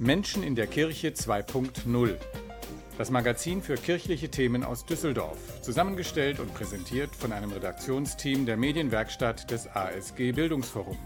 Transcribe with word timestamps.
Menschen 0.00 0.44
in 0.44 0.54
der 0.54 0.68
Kirche 0.68 1.08
2.0. 1.08 2.14
Das 2.98 3.10
Magazin 3.10 3.62
für 3.62 3.74
kirchliche 3.74 4.30
Themen 4.30 4.62
aus 4.62 4.86
Düsseldorf, 4.86 5.60
zusammengestellt 5.60 6.38
und 6.38 6.54
präsentiert 6.54 7.16
von 7.16 7.32
einem 7.32 7.50
Redaktionsteam 7.50 8.46
der 8.46 8.56
Medienwerkstatt 8.56 9.50
des 9.50 9.66
ASG 9.66 10.30
Bildungsforum. 10.30 10.96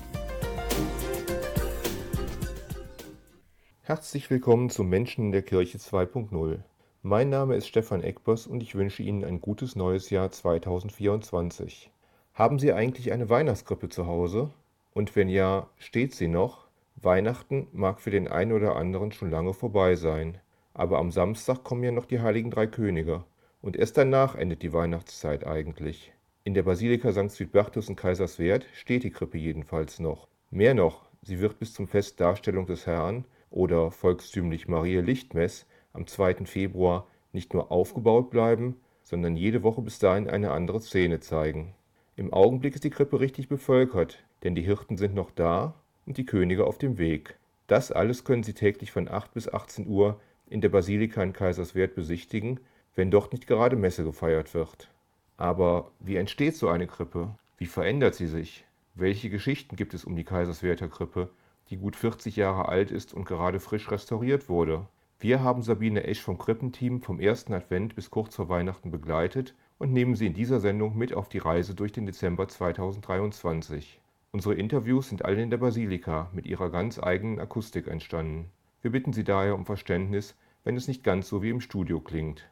Herzlich 3.80 4.28
willkommen 4.28 4.68
zu 4.68 4.84
Menschen 4.84 5.24
in 5.24 5.32
der 5.32 5.42
Kirche 5.42 5.78
2.0. 5.78 6.58
Mein 7.00 7.30
Name 7.30 7.56
ist 7.56 7.68
Stefan 7.68 8.02
Eckbers 8.02 8.46
und 8.46 8.62
ich 8.62 8.74
wünsche 8.74 9.02
Ihnen 9.02 9.24
ein 9.24 9.40
gutes 9.40 9.74
neues 9.74 10.10
Jahr 10.10 10.30
2024. 10.30 11.90
Haben 12.34 12.58
Sie 12.58 12.74
eigentlich 12.74 13.10
eine 13.10 13.30
Weihnachtskrippe 13.30 13.88
zu 13.88 14.06
Hause? 14.06 14.50
Und 14.92 15.16
wenn 15.16 15.30
ja, 15.30 15.70
steht 15.78 16.14
sie 16.14 16.28
noch? 16.28 16.61
Weihnachten 16.96 17.68
mag 17.72 18.00
für 18.00 18.10
den 18.10 18.28
einen 18.28 18.52
oder 18.52 18.76
anderen 18.76 19.12
schon 19.12 19.30
lange 19.30 19.54
vorbei 19.54 19.96
sein, 19.96 20.38
aber 20.74 20.98
am 20.98 21.10
Samstag 21.10 21.64
kommen 21.64 21.82
ja 21.82 21.90
noch 21.90 22.06
die 22.06 22.20
heiligen 22.20 22.50
drei 22.50 22.66
Könige. 22.66 23.24
Und 23.60 23.76
erst 23.76 23.96
danach 23.96 24.34
endet 24.34 24.62
die 24.62 24.72
Weihnachtszeit 24.72 25.46
eigentlich. 25.46 26.12
In 26.44 26.54
der 26.54 26.64
Basilika 26.64 27.12
St. 27.12 27.30
Südbertus 27.30 27.88
in 27.88 27.96
Kaiserswerth 27.96 28.66
steht 28.72 29.04
die 29.04 29.10
Krippe 29.10 29.38
jedenfalls 29.38 30.00
noch. 30.00 30.26
Mehr 30.50 30.74
noch, 30.74 31.08
sie 31.22 31.40
wird 31.40 31.58
bis 31.58 31.72
zum 31.72 31.86
Fest 31.86 32.20
Darstellung 32.20 32.66
des 32.66 32.86
Herrn 32.86 33.24
oder 33.50 33.90
volkstümlich 33.90 34.66
Marie 34.66 34.96
Lichtmess 34.96 35.66
am 35.92 36.06
2. 36.06 36.46
Februar 36.46 37.06
nicht 37.32 37.54
nur 37.54 37.70
aufgebaut 37.70 38.30
bleiben, 38.30 38.80
sondern 39.02 39.36
jede 39.36 39.62
Woche 39.62 39.82
bis 39.82 39.98
dahin 39.98 40.28
eine 40.28 40.50
andere 40.50 40.80
Szene 40.80 41.20
zeigen. 41.20 41.74
Im 42.16 42.32
Augenblick 42.32 42.74
ist 42.74 42.84
die 42.84 42.90
Krippe 42.90 43.20
richtig 43.20 43.48
bevölkert, 43.48 44.24
denn 44.42 44.54
die 44.54 44.62
Hirten 44.62 44.96
sind 44.96 45.14
noch 45.14 45.30
da 45.30 45.74
und 46.06 46.16
die 46.16 46.26
Könige 46.26 46.66
auf 46.66 46.78
dem 46.78 46.98
Weg. 46.98 47.36
Das 47.66 47.92
alles 47.92 48.24
können 48.24 48.42
Sie 48.42 48.54
täglich 48.54 48.92
von 48.92 49.08
8 49.08 49.32
bis 49.34 49.52
18 49.52 49.86
Uhr 49.86 50.20
in 50.48 50.60
der 50.60 50.68
Basilika 50.68 51.22
in 51.22 51.32
Kaiserswerth 51.32 51.94
besichtigen, 51.94 52.60
wenn 52.94 53.10
dort 53.10 53.32
nicht 53.32 53.46
gerade 53.46 53.76
Messe 53.76 54.04
gefeiert 54.04 54.52
wird. 54.54 54.90
Aber 55.36 55.90
wie 55.98 56.16
entsteht 56.16 56.56
so 56.56 56.68
eine 56.68 56.86
Krippe? 56.86 57.34
Wie 57.56 57.66
verändert 57.66 58.14
sie 58.14 58.26
sich? 58.26 58.64
Welche 58.94 59.30
Geschichten 59.30 59.76
gibt 59.76 59.94
es 59.94 60.04
um 60.04 60.16
die 60.16 60.24
Kaiserswerther 60.24 60.88
Krippe, 60.88 61.30
die 61.70 61.78
gut 61.78 61.96
40 61.96 62.36
Jahre 62.36 62.68
alt 62.68 62.90
ist 62.90 63.14
und 63.14 63.24
gerade 63.24 63.60
frisch 63.60 63.90
restauriert 63.90 64.48
wurde? 64.50 64.86
Wir 65.18 65.42
haben 65.42 65.62
Sabine 65.62 66.04
Esch 66.04 66.20
vom 66.20 66.36
Krippenteam 66.36 67.00
vom 67.00 67.20
ersten 67.20 67.54
Advent 67.54 67.94
bis 67.94 68.10
kurz 68.10 68.36
vor 68.36 68.48
Weihnachten 68.48 68.90
begleitet 68.90 69.54
und 69.78 69.92
nehmen 69.92 70.16
Sie 70.16 70.26
in 70.26 70.34
dieser 70.34 70.60
Sendung 70.60 70.98
mit 70.98 71.14
auf 71.14 71.28
die 71.28 71.38
Reise 71.38 71.74
durch 71.74 71.92
den 71.92 72.04
Dezember 72.04 72.48
2023. 72.48 74.01
Unsere 74.34 74.54
Interviews 74.54 75.10
sind 75.10 75.26
alle 75.26 75.42
in 75.42 75.50
der 75.50 75.58
Basilika 75.58 76.30
mit 76.32 76.46
ihrer 76.46 76.70
ganz 76.70 76.98
eigenen 76.98 77.38
Akustik 77.38 77.86
entstanden. 77.86 78.50
Wir 78.80 78.90
bitten 78.90 79.12
Sie 79.12 79.24
daher 79.24 79.54
um 79.54 79.66
Verständnis, 79.66 80.34
wenn 80.64 80.74
es 80.74 80.88
nicht 80.88 81.04
ganz 81.04 81.28
so 81.28 81.42
wie 81.42 81.50
im 81.50 81.60
Studio 81.60 82.00
klingt. 82.00 82.48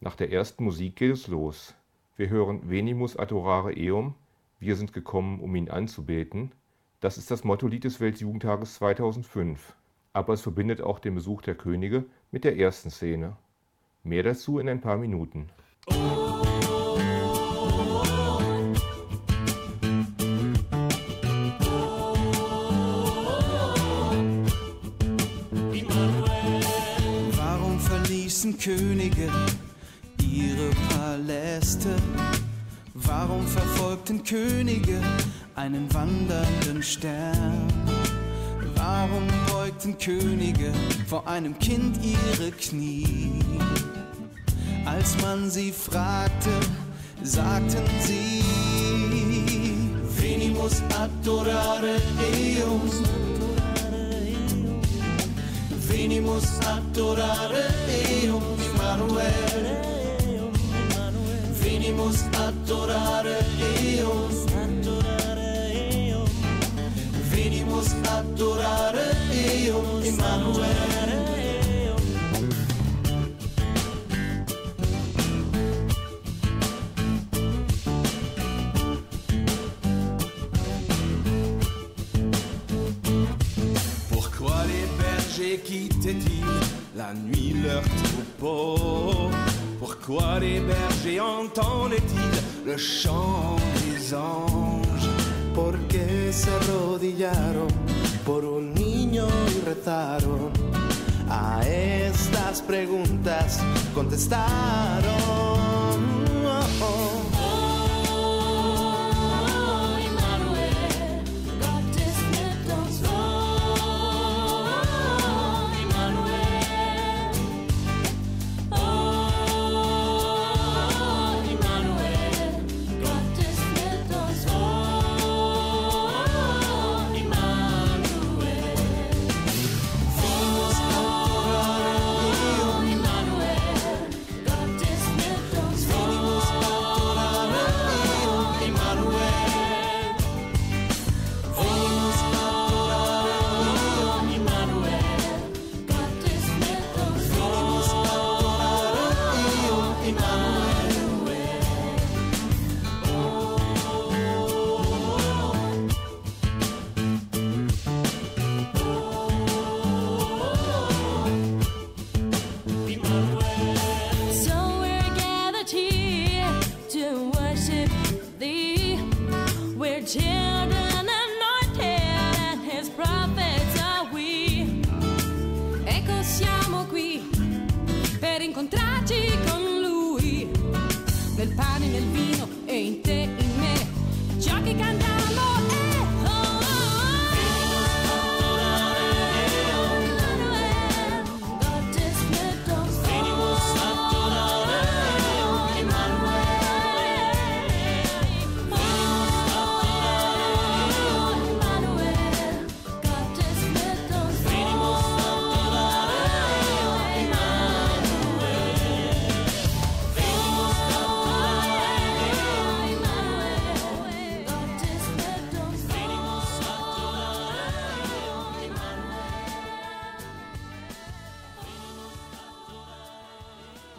Nach 0.00 0.14
der 0.14 0.30
ersten 0.30 0.62
Musik 0.62 0.96
geht 0.96 1.12
es 1.12 1.26
los. 1.26 1.74
Wir 2.18 2.28
hören 2.28 2.68
Venimus 2.68 3.16
adorare 3.16 3.72
eum, 3.74 4.14
wir 4.60 4.76
sind 4.76 4.92
gekommen, 4.92 5.40
um 5.40 5.56
ihn 5.56 5.70
anzubeten. 5.70 6.52
Das 7.00 7.16
ist 7.16 7.30
das 7.30 7.44
Mottolied 7.44 7.84
des 7.84 7.98
Weltjugendtages 7.98 8.74
2005, 8.74 9.74
aber 10.12 10.34
es 10.34 10.42
verbindet 10.42 10.82
auch 10.82 10.98
den 10.98 11.14
Besuch 11.14 11.40
der 11.40 11.54
Könige 11.54 12.04
mit 12.30 12.44
der 12.44 12.58
ersten 12.58 12.90
Szene. 12.90 13.38
Mehr 14.04 14.22
dazu 14.22 14.58
in 14.58 14.68
ein 14.68 14.82
paar 14.82 14.98
Minuten. 14.98 15.48
Könige 28.56 29.30
ihre 30.22 30.70
Paläste? 30.88 31.94
Warum 32.94 33.46
verfolgten 33.46 34.22
Könige 34.24 35.00
einen 35.54 35.92
wandernden 35.92 36.82
Stern? 36.82 37.70
Warum 38.74 39.26
beugten 39.48 39.98
Könige 39.98 40.72
vor 41.06 41.26
einem 41.28 41.58
Kind 41.58 41.98
ihre 42.02 42.50
Knie? 42.52 43.32
Als 44.84 45.20
man 45.20 45.50
sie 45.50 45.72
fragte, 45.72 46.50
sagten 47.22 47.84
sie, 48.00 48.42
Venimus 50.18 50.82
adorare 50.98 51.96
Eum 52.20 52.90
venimus 55.96 56.44
adorare 56.60 57.64
Deum 57.88 58.44
Immanuel 58.68 59.64
venimus 61.62 62.20
adorare 62.46 63.38
Deum 63.56 64.28
venimus 67.30 67.88
adorare 68.16 69.06
Deum 69.30 70.04
Immanuel 70.04 71.25
quittait-il 85.54 86.44
la 86.96 87.14
nuit 87.14 87.54
leur 87.64 87.82
troupeau. 87.82 89.30
Pourquoi 89.78 90.40
les 90.40 90.60
bergers 90.60 91.20
entendaient-ils 91.20 92.66
le 92.70 92.76
chant 92.76 93.56
des 93.84 94.14
anges? 94.14 95.08
Porque 95.54 96.32
se 96.32 96.50
arrodillaron 96.50 97.68
por 98.24 98.44
un 98.44 98.74
niño 98.74 99.26
y 99.54 99.64
rezaron 99.64 100.52
A 101.28 101.60
estas 101.66 102.62
preguntas 102.62 103.58
contestaron 103.94 104.46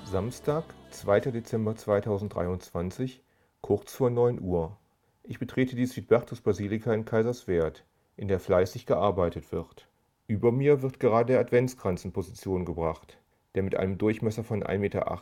Samstag, 0.09 0.63
2. 0.91 1.19
Dezember 1.31 1.75
2023, 1.75 3.21
kurz 3.59 3.93
vor 3.93 4.09
9 4.09 4.39
Uhr. 4.39 4.77
Ich 5.23 5.37
betrete 5.37 5.75
die 5.75 5.85
Südbertus-Basilika 5.85 6.93
in 6.93 7.03
Kaiserswerth, 7.03 7.83
in 8.15 8.29
der 8.29 8.39
fleißig 8.39 8.85
gearbeitet 8.85 9.51
wird. 9.51 9.89
Über 10.25 10.53
mir 10.53 10.81
wird 10.81 11.01
gerade 11.01 11.33
der 11.33 11.41
Adventskranz 11.41 12.05
in 12.05 12.13
Position 12.13 12.63
gebracht, 12.63 13.17
der 13.53 13.63
mit 13.63 13.75
einem 13.75 13.97
Durchmesser 13.97 14.45
von 14.45 14.63
1,80 14.63 14.77
Meter 14.77 15.19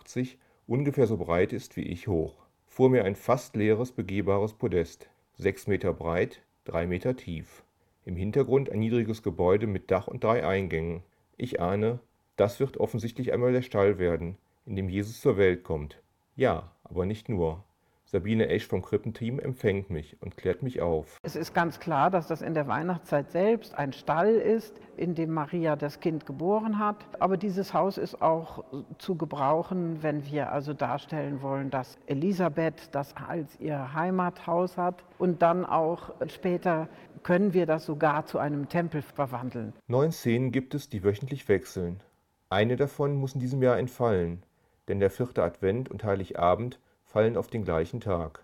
ungefähr 0.67 1.07
so 1.07 1.17
breit 1.17 1.51
ist 1.51 1.77
wie 1.77 1.87
ich 1.87 2.07
hoch. 2.07 2.35
Vor 2.67 2.91
mir 2.91 3.05
ein 3.05 3.15
fast 3.15 3.55
leeres, 3.55 3.91
begehbares 3.91 4.53
Podest, 4.53 5.09
6 5.37 5.65
Meter 5.65 5.93
breit, 5.93 6.43
3 6.65 6.85
Meter 6.85 7.15
tief. 7.15 7.63
Im 8.05 8.15
Hintergrund 8.15 8.69
ein 8.69 8.79
niedriges 8.79 9.23
Gebäude 9.23 9.65
mit 9.65 9.89
Dach 9.89 10.05
und 10.05 10.23
drei 10.23 10.45
Eingängen. 10.45 11.01
Ich 11.37 11.59
ahne, 11.59 12.01
das 12.35 12.59
wird 12.59 12.77
offensichtlich 12.77 13.33
einmal 13.33 13.51
der 13.51 13.63
Stall 13.63 13.97
werden, 13.97 14.37
in 14.65 14.75
dem 14.75 14.89
Jesus 14.89 15.21
zur 15.21 15.37
Welt 15.37 15.63
kommt. 15.63 16.01
Ja, 16.35 16.71
aber 16.83 17.05
nicht 17.05 17.29
nur. 17.29 17.63
Sabine 18.07 18.47
Esch 18.49 18.67
vom 18.67 18.83
Krippenteam 18.83 19.39
empfängt 19.39 19.89
mich 19.89 20.21
und 20.21 20.37
klärt 20.37 20.61
mich 20.61 20.79
auf. 20.79 21.17
Es 21.23 21.35
ist 21.35 21.55
ganz 21.55 21.79
klar, 21.79 22.11
dass 22.11 22.27
das 22.27 22.43
in 22.43 22.53
der 22.53 22.67
Weihnachtszeit 22.67 23.31
selbst 23.31 23.73
ein 23.75 23.93
Stall 23.93 24.35
ist, 24.35 24.79
in 24.95 25.15
dem 25.15 25.33
Maria 25.33 25.75
das 25.75 25.99
Kind 25.99 26.25
geboren 26.27 26.77
hat. 26.77 26.97
Aber 27.19 27.35
dieses 27.35 27.73
Haus 27.73 27.97
ist 27.97 28.21
auch 28.21 28.63
zu 28.99 29.15
gebrauchen, 29.15 30.03
wenn 30.03 30.23
wir 30.27 30.51
also 30.51 30.73
darstellen 30.73 31.41
wollen, 31.41 31.71
dass 31.71 31.97
Elisabeth 32.05 32.89
das 32.91 33.15
als 33.17 33.59
ihr 33.59 33.93
Heimathaus 33.93 34.77
hat. 34.77 35.03
Und 35.17 35.41
dann 35.41 35.65
auch 35.65 36.13
später 36.27 36.87
können 37.23 37.53
wir 37.53 37.65
das 37.65 37.85
sogar 37.85 38.27
zu 38.27 38.37
einem 38.37 38.69
Tempel 38.69 39.01
verwandeln. 39.01 39.73
Neun 39.87 40.11
Szenen 40.11 40.51
gibt 40.51 40.75
es, 40.75 40.89
die 40.89 41.03
wöchentlich 41.03 41.49
wechseln. 41.49 42.01
Eine 42.49 42.75
davon 42.75 43.15
muss 43.15 43.33
in 43.33 43.39
diesem 43.39 43.63
Jahr 43.63 43.79
entfallen, 43.79 44.44
denn 44.87 44.99
der 44.99 45.09
vierte 45.09 45.43
Advent 45.43 45.89
und 45.89 46.03
Heiligabend 46.03 46.79
fallen 47.03 47.37
auf 47.37 47.47
den 47.47 47.63
gleichen 47.63 47.99
Tag. 47.99 48.43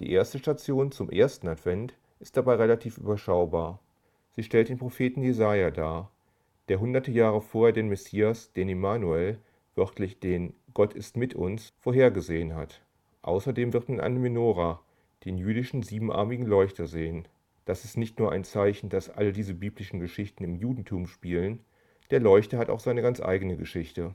Die 0.00 0.12
erste 0.12 0.38
Station 0.38 0.92
zum 0.92 1.10
ersten 1.10 1.48
Advent 1.48 1.94
ist 2.20 2.36
dabei 2.36 2.54
relativ 2.54 2.98
überschaubar. 2.98 3.80
Sie 4.30 4.42
stellt 4.42 4.68
den 4.68 4.78
Propheten 4.78 5.22
Jesaja 5.22 5.70
dar, 5.70 6.10
der 6.68 6.80
hunderte 6.80 7.10
Jahre 7.10 7.40
vorher 7.40 7.72
den 7.72 7.88
Messias, 7.88 8.52
den 8.52 8.68
Immanuel, 8.68 9.38
wörtlich 9.74 10.20
den 10.20 10.54
Gott 10.74 10.94
ist 10.94 11.16
mit 11.16 11.34
uns, 11.34 11.72
vorhergesehen 11.78 12.54
hat. 12.54 12.82
Außerdem 13.22 13.72
wird 13.72 13.88
man 13.88 14.00
eine 14.00 14.18
Menora, 14.18 14.80
den 15.24 15.38
jüdischen 15.38 15.82
siebenarmigen 15.82 16.46
Leuchter 16.46 16.86
sehen. 16.86 17.26
Das 17.64 17.84
ist 17.84 17.96
nicht 17.96 18.18
nur 18.18 18.32
ein 18.32 18.44
Zeichen, 18.44 18.88
dass 18.88 19.10
all 19.10 19.32
diese 19.32 19.54
biblischen 19.54 20.00
Geschichten 20.00 20.44
im 20.44 20.54
Judentum 20.54 21.06
spielen, 21.06 21.64
der 22.10 22.20
Leuchter 22.20 22.58
hat 22.58 22.70
auch 22.70 22.80
seine 22.80 23.02
ganz 23.02 23.20
eigene 23.20 23.56
Geschichte. 23.56 24.14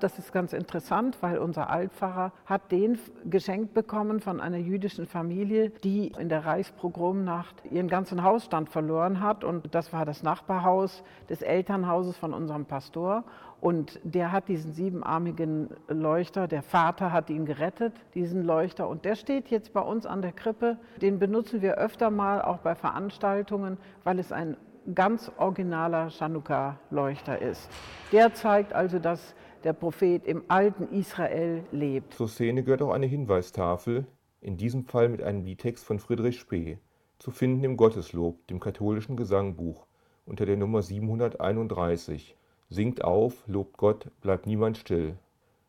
Das 0.00 0.18
ist 0.18 0.30
ganz 0.30 0.52
interessant, 0.52 1.16
weil 1.22 1.38
unser 1.38 1.70
Altpfarrer 1.70 2.32
hat 2.44 2.70
den 2.70 2.98
geschenkt 3.24 3.72
bekommen 3.72 4.20
von 4.20 4.40
einer 4.40 4.58
jüdischen 4.58 5.06
Familie, 5.06 5.70
die 5.70 6.08
in 6.18 6.28
der 6.28 6.44
Reichspogromnacht 6.44 7.64
ihren 7.70 7.88
ganzen 7.88 8.22
Hausstand 8.22 8.68
verloren 8.68 9.20
hat. 9.20 9.42
Und 9.42 9.74
das 9.74 9.94
war 9.94 10.04
das 10.04 10.22
Nachbarhaus 10.22 11.02
des 11.30 11.40
Elternhauses 11.40 12.16
von 12.18 12.34
unserem 12.34 12.66
Pastor. 12.66 13.24
Und 13.62 13.98
der 14.04 14.32
hat 14.32 14.48
diesen 14.48 14.72
siebenarmigen 14.72 15.70
Leuchter, 15.88 16.46
der 16.46 16.62
Vater 16.62 17.10
hat 17.10 17.30
ihn 17.30 17.46
gerettet, 17.46 17.94
diesen 18.14 18.42
Leuchter. 18.42 18.88
Und 18.88 19.06
der 19.06 19.14
steht 19.14 19.48
jetzt 19.48 19.72
bei 19.72 19.80
uns 19.80 20.04
an 20.04 20.20
der 20.20 20.32
Krippe. 20.32 20.76
Den 21.00 21.18
benutzen 21.18 21.62
wir 21.62 21.76
öfter 21.76 22.10
mal, 22.10 22.42
auch 22.42 22.58
bei 22.58 22.74
Veranstaltungen, 22.74 23.78
weil 24.04 24.18
es 24.18 24.30
ein 24.30 24.58
ganz 24.94 25.32
originaler 25.38 26.10
Chanukka-Leuchter 26.10 27.40
ist. 27.40 27.70
Der 28.12 28.34
zeigt 28.34 28.72
also, 28.72 28.98
dass 28.98 29.34
der 29.66 29.72
Prophet 29.72 30.24
im 30.24 30.44
alten 30.46 30.96
Israel 30.96 31.64
lebt. 31.72 32.14
Zur 32.14 32.28
Szene 32.28 32.62
gehört 32.62 32.82
auch 32.82 32.92
eine 32.92 33.06
Hinweistafel, 33.06 34.06
in 34.40 34.56
diesem 34.56 34.84
Fall 34.84 35.08
mit 35.08 35.22
einem 35.22 35.44
Liedtext 35.44 35.84
von 35.84 35.98
Friedrich 35.98 36.38
Spee, 36.38 36.78
zu 37.18 37.32
finden 37.32 37.64
im 37.64 37.76
Gotteslob, 37.76 38.46
dem 38.46 38.60
katholischen 38.60 39.16
Gesangbuch, 39.16 39.88
unter 40.24 40.46
der 40.46 40.56
Nummer 40.56 40.82
731. 40.82 42.36
Singt 42.68 43.02
auf, 43.02 43.42
lobt 43.48 43.76
Gott, 43.76 44.08
bleibt 44.20 44.46
niemand 44.46 44.78
still. 44.78 45.16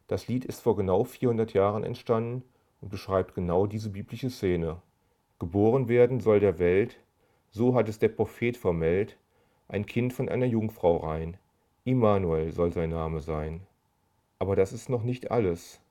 Das 0.06 0.28
Lied 0.28 0.46
ist 0.46 0.62
vor 0.62 0.76
genau 0.76 1.04
400 1.04 1.54
Jahren 1.54 1.84
entstanden 1.84 2.44
und 2.82 2.90
beschreibt 2.90 3.34
genau 3.34 3.66
diese 3.66 3.90
biblische 3.90 4.30
Szene. 4.30 4.80
Geboren 5.40 5.88
werden 5.88 6.20
soll 6.20 6.40
der 6.40 6.60
Welt, 6.60 7.00
so 7.50 7.74
hat 7.74 7.90
es 7.90 7.98
der 7.98 8.10
Prophet 8.10 8.58
vermeldet, 8.58 9.18
ein 9.68 9.88
Kind 9.88 10.14
von 10.14 10.30
einer 10.30 10.46
Jungfrau 10.46 10.98
rein. 10.98 11.38
Immanuel 11.84 12.52
soll 12.52 12.72
sein 12.72 12.92
Name 12.92 13.22
sein. 13.22 13.62
Aber 14.40 14.56
das 14.56 14.74
ist 14.74 14.90
noch 14.90 15.04
nicht 15.04 15.32
alles. 15.32 15.82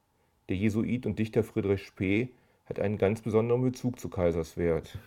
Der 0.49 0.57
Jesuit 0.57 1.07
und 1.07 1.19
Dichter 1.19 1.43
Friedrich 1.43 1.87
Spee 1.87 2.31
hat 2.67 2.79
einen 2.79 2.99
ganz 2.99 3.23
besonderen 3.23 3.63
Bezug 3.63 3.99
zu 3.99 4.09
Kaiserswerth. 4.09 4.99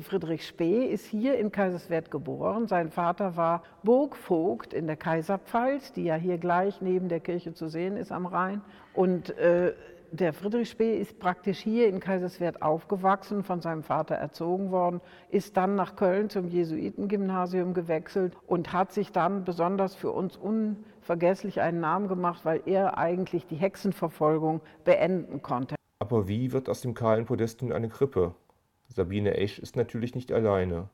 Friedrich 0.00 0.46
Spee 0.46 0.86
ist 0.86 1.04
hier 1.06 1.36
in 1.36 1.50
Kaiserswerth 1.50 2.12
geboren. 2.12 2.68
Sein 2.68 2.90
Vater 2.90 3.36
war 3.36 3.64
Burgvogt 3.82 4.72
in 4.72 4.86
der 4.86 4.96
Kaiserpfalz, 4.96 5.92
die 5.92 6.04
ja 6.04 6.14
hier 6.14 6.38
gleich 6.38 6.80
neben 6.80 7.08
der 7.08 7.18
Kirche 7.18 7.54
zu 7.54 7.68
sehen 7.68 7.96
ist 7.96 8.12
am 8.12 8.26
Rhein. 8.26 8.60
Und 8.94 9.36
äh, 9.36 9.74
der 10.12 10.32
Friedrich 10.32 10.70
Spee 10.70 10.98
ist 10.98 11.18
praktisch 11.18 11.58
hier 11.58 11.88
in 11.88 12.00
Kaiserswerth 12.00 12.62
aufgewachsen, 12.62 13.42
von 13.44 13.60
seinem 13.60 13.82
Vater 13.82 14.16
erzogen 14.16 14.70
worden, 14.70 15.00
ist 15.30 15.56
dann 15.56 15.76
nach 15.76 15.96
Köln 15.96 16.30
zum 16.30 16.48
Jesuitengymnasium 16.48 17.74
gewechselt 17.74 18.36
und 18.46 18.72
hat 18.72 18.92
sich 18.92 19.12
dann 19.12 19.44
besonders 19.44 19.94
für 19.94 20.10
uns 20.10 20.36
unvergesslich 20.36 21.60
einen 21.60 21.80
Namen 21.80 22.08
gemacht, 22.08 22.44
weil 22.44 22.62
er 22.66 22.98
eigentlich 22.98 23.46
die 23.46 23.56
Hexenverfolgung 23.56 24.60
beenden 24.84 25.42
konnte. 25.42 25.76
Aber 26.00 26.28
wie 26.28 26.52
wird 26.52 26.68
aus 26.68 26.80
dem 26.80 26.94
kahlen 26.94 27.26
Podest 27.26 27.62
nun 27.62 27.72
eine 27.72 27.88
Krippe? 27.88 28.34
Sabine 28.88 29.36
Esch 29.36 29.58
ist 29.58 29.76
natürlich 29.76 30.14
nicht 30.14 30.32
alleine. 30.32 30.88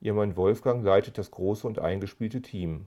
Ihr 0.00 0.14
Mann 0.14 0.36
Wolfgang 0.36 0.84
leitet 0.84 1.18
das 1.18 1.30
große 1.30 1.66
und 1.66 1.78
eingespielte 1.78 2.42
Team. 2.42 2.86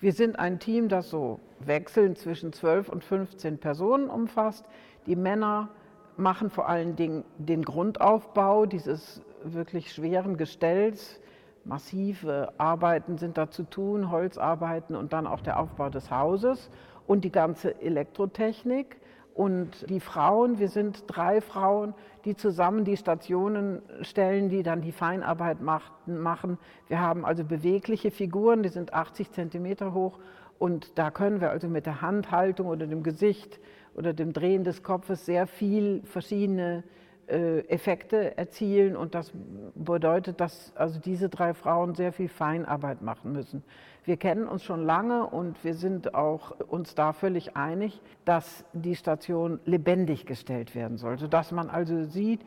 Wir 0.00 0.12
sind 0.12 0.38
ein 0.38 0.60
Team, 0.60 0.88
das 0.88 1.10
so 1.10 1.40
wechselnd 1.58 2.18
zwischen 2.18 2.52
12 2.52 2.88
und 2.88 3.02
15 3.02 3.58
Personen 3.58 4.08
umfasst. 4.08 4.64
Die 5.06 5.16
Männer 5.16 5.70
machen 6.16 6.50
vor 6.50 6.68
allen 6.68 6.94
Dingen 6.94 7.24
den 7.38 7.64
Grundaufbau 7.64 8.66
dieses 8.66 9.20
wirklich 9.42 9.92
schweren 9.92 10.36
Gestells. 10.36 11.20
Massive 11.64 12.52
Arbeiten 12.58 13.18
sind 13.18 13.36
da 13.36 13.50
zu 13.50 13.64
tun, 13.64 14.12
Holzarbeiten 14.12 14.94
und 14.94 15.12
dann 15.12 15.26
auch 15.26 15.40
der 15.40 15.58
Aufbau 15.58 15.90
des 15.90 16.12
Hauses 16.12 16.70
und 17.08 17.24
die 17.24 17.32
ganze 17.32 17.82
Elektrotechnik. 17.82 18.98
Und 19.38 19.88
die 19.88 20.00
Frauen, 20.00 20.58
wir 20.58 20.66
sind 20.66 21.04
drei 21.06 21.40
Frauen, 21.40 21.94
die 22.24 22.34
zusammen 22.34 22.84
die 22.84 22.96
Stationen 22.96 23.82
stellen, 24.02 24.48
die 24.48 24.64
dann 24.64 24.80
die 24.80 24.90
Feinarbeit 24.90 25.58
machen. 25.60 26.58
Wir 26.88 27.00
haben 27.00 27.24
also 27.24 27.44
bewegliche 27.44 28.10
Figuren, 28.10 28.64
die 28.64 28.68
sind 28.68 28.92
80 28.92 29.30
Zentimeter 29.30 29.94
hoch. 29.94 30.18
Und 30.58 30.98
da 30.98 31.12
können 31.12 31.40
wir 31.40 31.50
also 31.50 31.68
mit 31.68 31.86
der 31.86 32.02
Handhaltung 32.02 32.66
oder 32.66 32.88
dem 32.88 33.04
Gesicht 33.04 33.60
oder 33.94 34.12
dem 34.12 34.32
Drehen 34.32 34.64
des 34.64 34.82
Kopfes 34.82 35.24
sehr 35.24 35.46
viel 35.46 36.02
verschiedene 36.02 36.82
äh, 37.28 37.60
Effekte 37.68 38.36
erzielen. 38.36 38.96
Und 38.96 39.14
das 39.14 39.30
bedeutet, 39.76 40.40
dass 40.40 40.72
also 40.74 40.98
diese 40.98 41.28
drei 41.28 41.54
Frauen 41.54 41.94
sehr 41.94 42.12
viel 42.12 42.28
Feinarbeit 42.28 43.02
machen 43.02 43.34
müssen. 43.34 43.62
Wir 44.08 44.16
kennen 44.16 44.48
uns 44.48 44.64
schon 44.64 44.86
lange 44.86 45.26
und 45.26 45.62
wir 45.64 45.74
sind 45.74 46.14
auch 46.14 46.52
uns 46.60 46.94
da 46.94 47.12
völlig 47.12 47.58
einig, 47.58 48.00
dass 48.24 48.64
die 48.72 48.96
Station 48.96 49.60
lebendig 49.66 50.24
gestellt 50.24 50.74
werden 50.74 50.96
soll, 50.96 51.18
sodass 51.18 51.52
man 51.52 51.68
also 51.68 52.04
sieht, 52.04 52.40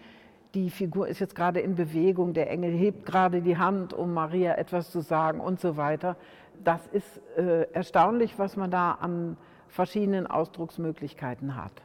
die 0.55 0.71
Figur 0.71 1.07
ist 1.07 1.19
jetzt 1.19 1.35
gerade 1.35 1.59
in 1.59 1.75
Bewegung, 1.75 2.33
der 2.33 2.49
Engel 2.49 2.71
hebt 2.71 3.05
gerade 3.05 3.43
die 3.43 3.59
Hand, 3.59 3.93
um 3.93 4.11
Maria 4.11 4.55
etwas 4.55 4.89
zu 4.89 5.01
sagen 5.01 5.39
und 5.39 5.59
so 5.59 5.77
weiter. 5.77 6.17
Das 6.63 6.87
ist 6.87 7.21
äh, 7.37 7.71
erstaunlich, 7.73 8.39
was 8.39 8.57
man 8.57 8.71
da 8.71 8.93
an 8.93 9.37
verschiedenen 9.67 10.25
Ausdrucksmöglichkeiten 10.25 11.55
hat. 11.55 11.83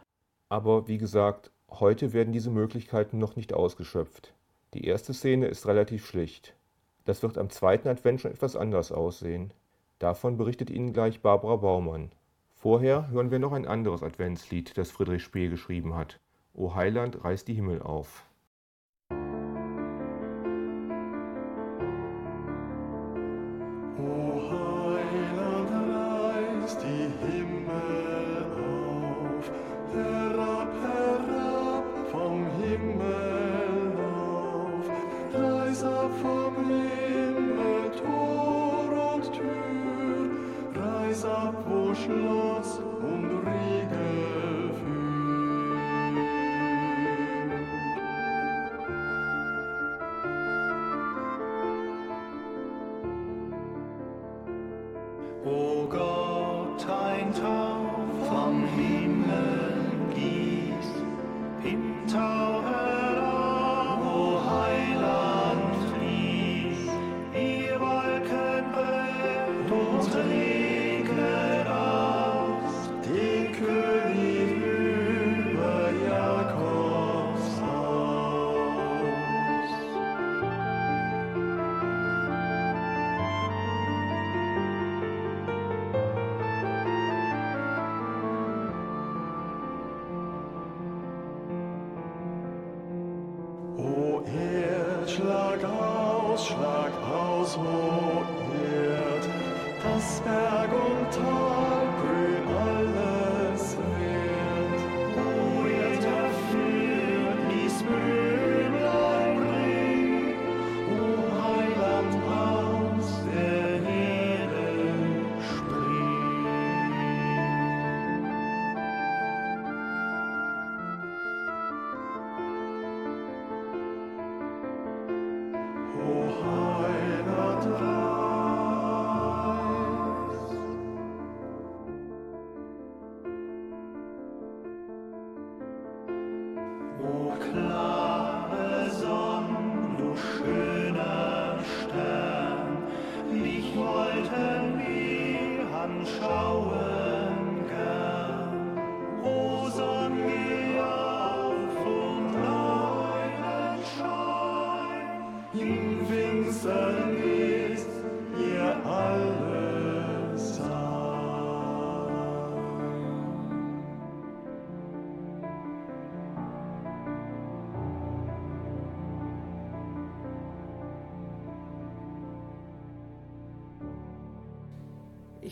Aber 0.49 0.88
wie 0.88 0.97
gesagt, 0.97 1.50
heute 1.68 2.14
werden 2.14 2.33
diese 2.33 2.50
Möglichkeiten 2.50 3.18
noch 3.18 3.37
nicht 3.37 3.52
ausgeschöpft. 3.52 4.33
Die 4.73 4.87
erste 4.87 5.12
Szene 5.12 5.49
ist 5.49 5.66
relativ 5.66 6.06
schlicht. 6.06 6.54
Das 7.04 7.23
wird 7.23 7.37
am 7.37 7.50
zweiten 7.50 7.88
Advent 7.88 8.23
schon 8.23 8.30
etwas 8.30 8.56
anders 8.56 8.90
aussehen. 8.90 9.52
Davon 9.99 10.37
berichtet 10.37 10.69
Ihnen 10.69 10.93
gleich 10.93 11.23
Barbara 11.23 11.57
Baumann. 11.57 12.12
Vorher 12.53 13.09
hören 13.09 13.31
wir 13.31 13.38
noch 13.38 13.53
ein 13.53 13.67
anderes 13.67 14.03
Adventslied, 14.03 14.76
das 14.76 14.91
Friedrich 14.91 15.23
Spee 15.23 15.49
geschrieben 15.49 15.95
hat. 15.95 16.21
O 16.53 16.75
Heiland, 16.75 17.25
reiß 17.25 17.47
die 17.47 17.55
Himmel 17.55 17.81
auf. 17.81 18.25
wo 41.76 41.95
Schloss 41.95 42.80
und 43.02 43.47
Riegel. 43.47 44.55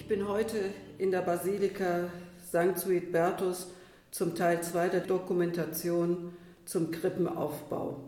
Ich 0.05 0.09
bin 0.09 0.29
heute 0.29 0.59
in 0.99 1.11
der 1.11 1.23
Basilika 1.23 2.11
St. 2.47 2.79
Suidbertus 2.79 3.69
zum 4.11 4.35
Teil 4.35 4.63
2 4.63 4.91
der 4.91 5.01
Dokumentation 5.01 6.37
zum 6.67 6.91
Krippenaufbau. 6.91 8.01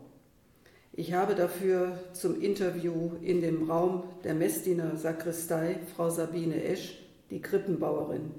Ich 0.92 1.14
habe 1.14 1.34
dafür 1.34 1.98
zum 2.12 2.38
Interview 2.42 3.12
in 3.22 3.40
dem 3.40 3.70
Raum 3.70 4.04
der 4.24 4.34
Messdiener 4.34 4.98
Sakristei 4.98 5.78
Frau 5.96 6.10
Sabine 6.10 6.62
Esch, 6.62 6.98
die 7.30 7.40
Krippenbauerin. 7.40 8.30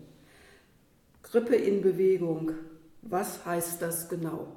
Krippe 1.24 1.56
in 1.56 1.82
Bewegung, 1.82 2.52
was 3.02 3.44
heißt 3.44 3.82
das 3.82 4.08
genau? 4.08 4.56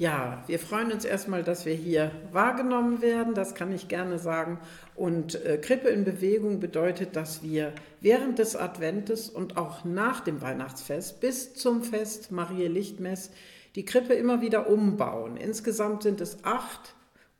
Ja, 0.00 0.42
wir 0.46 0.58
freuen 0.58 0.92
uns 0.92 1.04
erstmal, 1.04 1.42
dass 1.42 1.66
wir 1.66 1.74
hier 1.74 2.10
wahrgenommen 2.32 3.02
werden, 3.02 3.34
das 3.34 3.54
kann 3.54 3.70
ich 3.70 3.88
gerne 3.88 4.18
sagen. 4.18 4.58
Und 4.96 5.44
äh, 5.44 5.58
Krippe 5.58 5.90
in 5.90 6.04
Bewegung 6.04 6.58
bedeutet, 6.58 7.16
dass 7.16 7.42
wir 7.42 7.74
während 8.00 8.38
des 8.38 8.56
Adventes 8.56 9.28
und 9.28 9.58
auch 9.58 9.84
nach 9.84 10.20
dem 10.20 10.40
Weihnachtsfest 10.40 11.20
bis 11.20 11.52
zum 11.52 11.82
Fest 11.82 12.32
Marie 12.32 12.66
Lichtmess 12.66 13.30
die 13.74 13.84
Krippe 13.84 14.14
immer 14.14 14.40
wieder 14.40 14.70
umbauen. 14.70 15.36
Insgesamt 15.36 16.04
sind 16.04 16.22
es 16.22 16.46
acht 16.46 16.94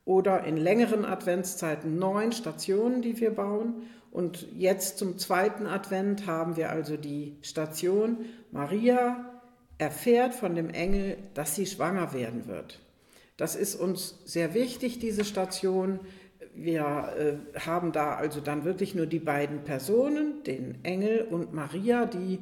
oder 0.05 0.45
in 0.45 0.59
längeren 0.59 1.07
Adventszeiten 1.07 1.99
neun 1.99 2.31
Stationen, 2.31 3.01
die 3.01 3.19
wir 3.21 3.31
bauen. 3.31 3.85
Und 4.11 4.47
jetzt 4.55 4.99
zum 4.99 5.17
zweiten 5.17 5.67
Advent 5.67 6.27
haben 6.27 6.59
wir 6.59 6.69
also 6.69 6.99
die 6.99 7.39
Station 7.41 8.19
Maria 8.53 9.30
erfährt 9.81 10.35
von 10.35 10.55
dem 10.55 10.69
Engel, 10.69 11.17
dass 11.33 11.55
sie 11.55 11.65
schwanger 11.65 12.13
werden 12.13 12.47
wird. 12.47 12.81
Das 13.39 13.57
ist 13.57 13.75
uns 13.75 14.19
sehr 14.27 14.53
wichtig, 14.53 14.99
diese 14.99 15.25
Station. 15.25 16.01
Wir 16.55 17.41
äh, 17.55 17.59
haben 17.59 17.91
da 17.91 18.15
also 18.15 18.41
dann 18.41 18.65
wirklich 18.65 18.95
nur 18.95 19.07
die 19.07 19.19
beiden 19.19 19.65
Personen, 19.65 20.43
den 20.45 20.85
Engel 20.85 21.23
und 21.23 21.55
Maria, 21.55 22.05
die 22.05 22.41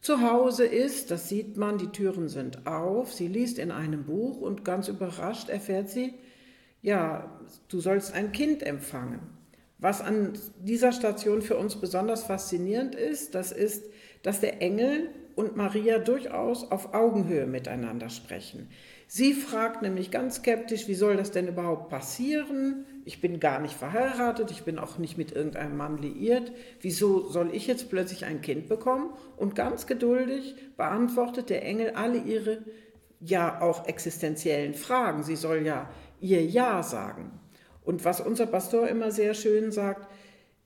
zu 0.00 0.22
Hause 0.22 0.64
ist. 0.64 1.12
Das 1.12 1.28
sieht 1.28 1.56
man, 1.56 1.78
die 1.78 1.86
Türen 1.86 2.28
sind 2.28 2.66
auf. 2.66 3.12
Sie 3.12 3.28
liest 3.28 3.60
in 3.60 3.70
einem 3.70 4.04
Buch 4.04 4.40
und 4.40 4.64
ganz 4.64 4.88
überrascht 4.88 5.48
erfährt 5.48 5.88
sie, 5.88 6.14
ja, 6.80 7.40
du 7.68 7.78
sollst 7.78 8.12
ein 8.12 8.32
Kind 8.32 8.64
empfangen. 8.64 9.20
Was 9.78 10.00
an 10.00 10.32
dieser 10.58 10.90
Station 10.90 11.42
für 11.42 11.56
uns 11.56 11.76
besonders 11.76 12.24
faszinierend 12.24 12.96
ist, 12.96 13.36
das 13.36 13.52
ist, 13.52 13.84
dass 14.24 14.40
der 14.40 14.60
Engel 14.60 15.10
und 15.36 15.56
Maria 15.56 15.98
durchaus 15.98 16.70
auf 16.70 16.94
Augenhöhe 16.94 17.46
miteinander 17.46 18.10
sprechen. 18.10 18.68
Sie 19.06 19.34
fragt 19.34 19.82
nämlich 19.82 20.10
ganz 20.10 20.36
skeptisch, 20.36 20.88
wie 20.88 20.94
soll 20.94 21.16
das 21.16 21.30
denn 21.30 21.48
überhaupt 21.48 21.90
passieren? 21.90 22.86
Ich 23.04 23.20
bin 23.20 23.40
gar 23.40 23.60
nicht 23.60 23.74
verheiratet, 23.74 24.50
ich 24.50 24.62
bin 24.62 24.78
auch 24.78 24.96
nicht 24.96 25.18
mit 25.18 25.32
irgendeinem 25.32 25.76
Mann 25.76 25.98
liiert. 25.98 26.52
Wieso 26.80 27.28
soll 27.28 27.54
ich 27.54 27.66
jetzt 27.66 27.90
plötzlich 27.90 28.24
ein 28.24 28.40
Kind 28.40 28.68
bekommen? 28.68 29.12
Und 29.36 29.54
ganz 29.54 29.86
geduldig 29.86 30.54
beantwortet 30.76 31.50
der 31.50 31.64
Engel 31.64 31.90
alle 31.90 32.18
ihre 32.18 32.62
ja 33.20 33.60
auch 33.60 33.86
existenziellen 33.86 34.74
Fragen. 34.74 35.22
Sie 35.22 35.36
soll 35.36 35.66
ja 35.66 35.90
ihr 36.20 36.44
Ja 36.44 36.82
sagen. 36.82 37.38
Und 37.84 38.04
was 38.04 38.20
unser 38.20 38.46
Pastor 38.46 38.88
immer 38.88 39.10
sehr 39.10 39.34
schön 39.34 39.72
sagt, 39.72 40.08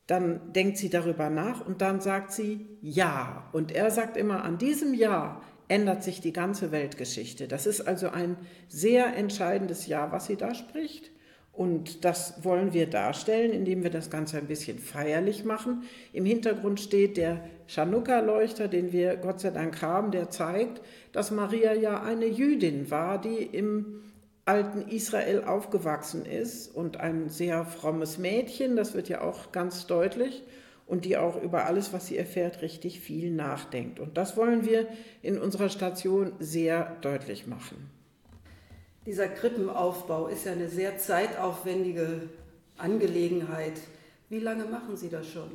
dann 0.06 0.52
denkt 0.52 0.78
sie 0.78 0.88
darüber 0.88 1.30
nach 1.30 1.66
und 1.66 1.80
dann 1.80 2.00
sagt 2.00 2.32
sie 2.32 2.66
Ja. 2.80 3.48
Und 3.52 3.72
er 3.72 3.90
sagt 3.90 4.16
immer, 4.16 4.44
an 4.44 4.58
diesem 4.58 4.94
Ja 4.94 5.42
ändert 5.68 6.04
sich 6.04 6.20
die 6.20 6.32
ganze 6.32 6.70
Weltgeschichte. 6.70 7.48
Das 7.48 7.66
ist 7.66 7.80
also 7.80 8.08
ein 8.10 8.36
sehr 8.68 9.16
entscheidendes 9.16 9.86
Ja, 9.86 10.12
was 10.12 10.26
sie 10.26 10.36
da 10.36 10.54
spricht. 10.54 11.10
Und 11.52 12.04
das 12.04 12.44
wollen 12.44 12.74
wir 12.74 12.86
darstellen, 12.86 13.50
indem 13.50 13.82
wir 13.82 13.88
das 13.88 14.10
Ganze 14.10 14.36
ein 14.36 14.46
bisschen 14.46 14.78
feierlich 14.78 15.44
machen. 15.44 15.84
Im 16.12 16.26
Hintergrund 16.26 16.80
steht 16.80 17.16
der 17.16 17.48
Chanukka-Leuchter, 17.66 18.68
den 18.68 18.92
wir 18.92 19.16
Gott 19.16 19.40
sei 19.40 19.50
Dank 19.50 19.80
haben, 19.80 20.10
der 20.10 20.28
zeigt, 20.28 20.82
dass 21.12 21.30
Maria 21.30 21.72
ja 21.72 22.02
eine 22.02 22.26
Jüdin 22.26 22.90
war, 22.90 23.18
die 23.18 23.38
im 23.38 24.02
alten 24.46 24.88
Israel 24.88 25.44
aufgewachsen 25.44 26.24
ist 26.24 26.74
und 26.74 26.98
ein 26.98 27.28
sehr 27.28 27.64
frommes 27.66 28.16
Mädchen, 28.16 28.76
das 28.76 28.94
wird 28.94 29.08
ja 29.08 29.20
auch 29.20 29.52
ganz 29.52 29.86
deutlich, 29.86 30.44
und 30.86 31.04
die 31.04 31.16
auch 31.16 31.42
über 31.42 31.66
alles, 31.66 31.92
was 31.92 32.06
sie 32.06 32.16
erfährt, 32.16 32.62
richtig 32.62 33.00
viel 33.00 33.32
nachdenkt. 33.32 33.98
Und 33.98 34.16
das 34.16 34.36
wollen 34.36 34.64
wir 34.64 34.86
in 35.20 35.36
unserer 35.36 35.68
Station 35.68 36.32
sehr 36.38 36.96
deutlich 37.00 37.48
machen. 37.48 37.90
Dieser 39.04 39.28
Krippenaufbau 39.28 40.28
ist 40.28 40.46
ja 40.46 40.52
eine 40.52 40.68
sehr 40.68 40.96
zeitaufwendige 40.96 42.22
Angelegenheit. 42.78 43.74
Wie 44.28 44.38
lange 44.38 44.64
machen 44.64 44.96
Sie 44.96 45.08
das 45.08 45.28
schon? 45.28 45.50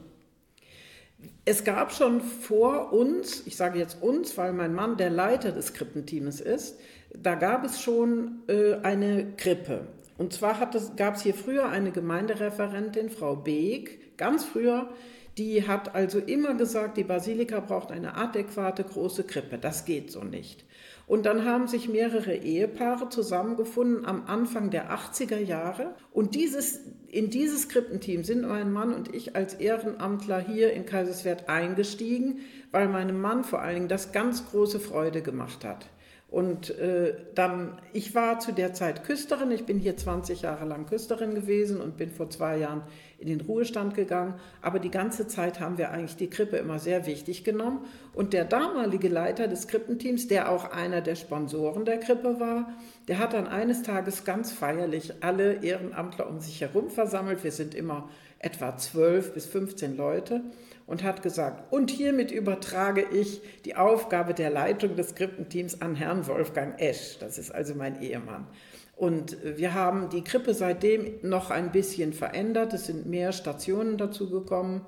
Es 1.45 1.63
gab 1.63 1.93
schon 1.93 2.19
vor 2.21 2.91
uns, 2.91 3.45
ich 3.45 3.55
sage 3.55 3.79
jetzt 3.79 4.01
uns, 4.01 4.37
weil 4.37 4.53
mein 4.53 4.73
Mann 4.73 4.97
der 4.97 5.09
Leiter 5.09 5.51
des 5.51 5.73
Krippenteams 5.73 6.41
ist, 6.41 6.77
da 7.17 7.35
gab 7.35 7.65
es 7.65 7.81
schon 7.81 8.43
äh, 8.47 8.75
eine 8.83 9.33
Krippe. 9.37 9.87
Und 10.17 10.33
zwar 10.33 10.69
gab 10.97 11.15
es 11.15 11.21
hier 11.21 11.33
früher 11.33 11.67
eine 11.69 11.91
Gemeindereferentin, 11.91 13.09
Frau 13.09 13.35
Beek, 13.35 14.17
ganz 14.17 14.45
früher, 14.45 14.89
die 15.37 15.67
hat 15.67 15.95
also 15.95 16.19
immer 16.19 16.53
gesagt, 16.55 16.97
die 16.97 17.03
Basilika 17.03 17.61
braucht 17.61 17.91
eine 17.91 18.15
adäquate 18.15 18.83
große 18.83 19.23
Krippe. 19.23 19.57
Das 19.57 19.85
geht 19.85 20.11
so 20.11 20.23
nicht. 20.23 20.65
Und 21.07 21.25
dann 21.25 21.45
haben 21.45 21.67
sich 21.67 21.89
mehrere 21.89 22.35
Ehepaare 22.35 23.09
zusammengefunden 23.09 24.05
am 24.05 24.25
Anfang 24.27 24.69
der 24.69 24.91
80er 24.91 25.39
Jahre. 25.39 25.95
Und 26.11 26.35
dieses 26.35 26.81
in 27.09 27.29
dieses 27.29 27.67
Krippenteam 27.67 28.23
sind 28.23 28.47
mein 28.47 28.71
Mann 28.71 28.93
und 28.93 29.13
ich 29.13 29.35
als 29.35 29.55
Ehrenamtler 29.55 30.39
hier 30.39 30.71
in 30.71 30.85
Kaiserswerth 30.85 31.49
eingestiegen, 31.49 32.39
weil 32.71 32.87
meinem 32.87 33.19
Mann 33.19 33.43
vor 33.43 33.61
allen 33.61 33.75
Dingen 33.75 33.87
das 33.89 34.13
ganz 34.13 34.49
große 34.49 34.79
Freude 34.79 35.21
gemacht 35.21 35.65
hat. 35.65 35.87
Und 36.31 36.69
äh, 36.79 37.13
dann, 37.35 37.77
ich 37.91 38.15
war 38.15 38.39
zu 38.39 38.53
der 38.53 38.73
Zeit 38.73 39.03
Küsterin, 39.03 39.51
ich 39.51 39.65
bin 39.65 39.79
hier 39.79 39.97
20 39.97 40.43
Jahre 40.43 40.63
lang 40.63 40.85
Küsterin 40.85 41.35
gewesen 41.35 41.81
und 41.81 41.97
bin 41.97 42.09
vor 42.09 42.29
zwei 42.29 42.57
Jahren 42.57 42.83
in 43.19 43.27
den 43.27 43.41
Ruhestand 43.41 43.95
gegangen. 43.95 44.35
Aber 44.61 44.79
die 44.79 44.89
ganze 44.89 45.27
Zeit 45.27 45.59
haben 45.59 45.77
wir 45.77 45.91
eigentlich 45.91 46.15
die 46.15 46.29
Krippe 46.29 46.55
immer 46.55 46.79
sehr 46.79 47.05
wichtig 47.05 47.43
genommen. 47.43 47.85
Und 48.13 48.31
der 48.31 48.45
damalige 48.45 49.09
Leiter 49.09 49.49
des 49.49 49.67
Krippenteams, 49.67 50.29
der 50.29 50.49
auch 50.49 50.71
einer 50.71 51.01
der 51.01 51.15
Sponsoren 51.15 51.83
der 51.83 51.99
Krippe 51.99 52.39
war, 52.39 52.71
der 53.09 53.19
hat 53.19 53.33
dann 53.33 53.47
eines 53.47 53.83
Tages 53.83 54.23
ganz 54.23 54.53
feierlich 54.53 55.13
alle 55.19 55.61
Ehrenamtler 55.61 56.29
um 56.29 56.39
sich 56.39 56.61
herum 56.61 56.89
versammelt. 56.89 57.43
Wir 57.43 57.51
sind 57.51 57.75
immer 57.75 58.07
etwa 58.39 58.77
12 58.77 59.33
bis 59.33 59.47
15 59.47 59.97
Leute 59.97 60.41
und 60.91 61.03
hat 61.03 61.23
gesagt, 61.23 61.71
und 61.71 61.89
hiermit 61.89 62.31
übertrage 62.31 63.05
ich 63.13 63.41
die 63.63 63.77
Aufgabe 63.77 64.33
der 64.33 64.49
Leitung 64.49 64.97
des 64.97 65.15
Krippenteams 65.15 65.81
an 65.81 65.95
Herrn 65.95 66.27
Wolfgang 66.27 66.77
Esch. 66.81 67.17
Das 67.17 67.37
ist 67.37 67.49
also 67.49 67.75
mein 67.75 68.01
Ehemann. 68.01 68.45
Und 68.97 69.37
wir 69.41 69.73
haben 69.73 70.09
die 70.09 70.21
Krippe 70.21 70.53
seitdem 70.53 71.13
noch 71.21 71.49
ein 71.49 71.71
bisschen 71.71 72.11
verändert. 72.11 72.73
Es 72.73 72.87
sind 72.87 73.05
mehr 73.05 73.31
Stationen 73.31 73.97
dazu 73.97 74.29
gekommen. 74.29 74.81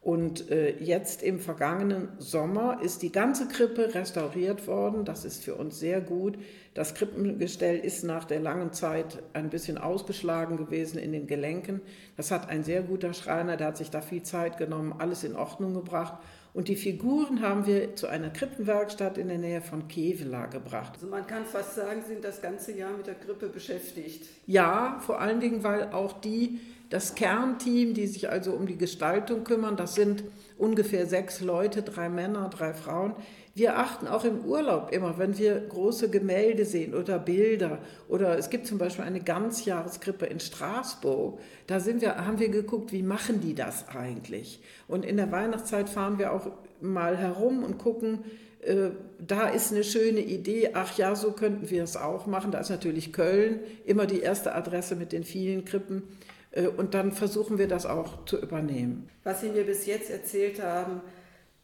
Und 0.00 0.50
äh, 0.50 0.78
jetzt 0.78 1.22
im 1.22 1.40
vergangenen 1.40 2.08
Sommer 2.18 2.80
ist 2.82 3.02
die 3.02 3.10
ganze 3.10 3.48
Krippe 3.48 3.94
restauriert 3.94 4.66
worden. 4.68 5.04
Das 5.04 5.24
ist 5.24 5.42
für 5.42 5.56
uns 5.56 5.80
sehr 5.80 6.00
gut. 6.00 6.38
Das 6.74 6.94
Krippengestell 6.94 7.78
ist 7.78 8.04
nach 8.04 8.24
der 8.24 8.38
langen 8.38 8.72
Zeit 8.72 9.22
ein 9.32 9.50
bisschen 9.50 9.76
ausgeschlagen 9.76 10.56
gewesen 10.56 10.98
in 10.98 11.12
den 11.12 11.26
Gelenken. 11.26 11.80
Das 12.16 12.30
hat 12.30 12.48
ein 12.48 12.62
sehr 12.62 12.82
guter 12.82 13.12
Schreiner, 13.12 13.56
der 13.56 13.66
hat 13.68 13.76
sich 13.76 13.90
da 13.90 14.00
viel 14.00 14.22
Zeit 14.22 14.56
genommen, 14.56 14.94
alles 14.96 15.24
in 15.24 15.34
Ordnung 15.34 15.74
gebracht. 15.74 16.14
Und 16.54 16.68
die 16.68 16.76
Figuren 16.76 17.42
haben 17.42 17.66
wir 17.66 17.94
zu 17.96 18.06
einer 18.06 18.30
Krippenwerkstatt 18.30 19.18
in 19.18 19.28
der 19.28 19.38
Nähe 19.38 19.60
von 19.60 19.88
Kevela 19.88 20.46
gebracht. 20.46 20.92
Also 20.94 21.06
man 21.06 21.26
kann 21.26 21.44
fast 21.44 21.74
sagen, 21.74 22.02
sind 22.06 22.24
das 22.24 22.40
ganze 22.40 22.72
Jahr 22.76 22.96
mit 22.96 23.06
der 23.06 23.14
Krippe 23.14 23.48
beschäftigt. 23.48 24.26
Ja, 24.46 24.98
vor 25.00 25.20
allen 25.20 25.40
Dingen, 25.40 25.62
weil 25.62 25.92
auch 25.92 26.20
die 26.20 26.60
das 26.90 27.14
Kernteam, 27.14 27.92
die 27.94 28.06
sich 28.06 28.30
also 28.30 28.52
um 28.52 28.66
die 28.66 28.78
Gestaltung 28.78 29.44
kümmern, 29.44 29.76
das 29.76 29.94
sind 29.94 30.24
ungefähr 30.56 31.06
sechs 31.06 31.40
Leute, 31.40 31.82
drei 31.82 32.08
Männer, 32.08 32.48
drei 32.48 32.72
Frauen. 32.72 33.14
Wir 33.54 33.78
achten 33.78 34.06
auch 34.06 34.24
im 34.24 34.44
Urlaub 34.44 34.92
immer, 34.92 35.18
wenn 35.18 35.36
wir 35.36 35.60
große 35.60 36.10
Gemälde 36.10 36.64
sehen 36.64 36.94
oder 36.94 37.18
Bilder 37.18 37.78
oder 38.08 38.38
es 38.38 38.50
gibt 38.50 38.66
zum 38.66 38.78
Beispiel 38.78 39.04
eine 39.04 39.20
Ganzjahreskrippe 39.20 40.26
in 40.26 40.40
Straßburg. 40.40 41.40
Da 41.66 41.80
sind 41.80 42.00
wir, 42.00 42.24
haben 42.24 42.38
wir 42.38 42.48
geguckt, 42.48 42.92
wie 42.92 43.02
machen 43.02 43.40
die 43.40 43.54
das 43.54 43.88
eigentlich? 43.88 44.62
Und 44.86 45.04
in 45.04 45.16
der 45.16 45.32
Weihnachtszeit 45.32 45.88
fahren 45.88 46.18
wir 46.18 46.32
auch 46.32 46.50
mal 46.80 47.16
herum 47.16 47.64
und 47.64 47.78
gucken, 47.78 48.20
äh, 48.60 48.90
da 49.18 49.48
ist 49.48 49.72
eine 49.72 49.84
schöne 49.84 50.20
Idee, 50.20 50.70
ach 50.74 50.96
ja, 50.96 51.14
so 51.14 51.32
könnten 51.32 51.68
wir 51.68 51.82
es 51.82 51.96
auch 51.96 52.26
machen. 52.26 52.52
Da 52.52 52.60
ist 52.60 52.70
natürlich 52.70 53.12
Köln 53.12 53.60
immer 53.84 54.06
die 54.06 54.20
erste 54.20 54.54
Adresse 54.54 54.96
mit 54.96 55.12
den 55.12 55.24
vielen 55.24 55.64
Krippen. 55.64 56.04
Äh, 56.50 56.68
und 56.68 56.94
dann 56.94 57.12
versuchen 57.12 57.58
wir 57.58 57.68
das 57.68 57.86
auch 57.86 58.24
zu 58.24 58.40
übernehmen. 58.40 59.08
Was 59.24 59.40
Sie 59.40 59.50
mir 59.50 59.64
bis 59.64 59.86
jetzt 59.86 60.10
erzählt 60.10 60.62
haben, 60.62 61.00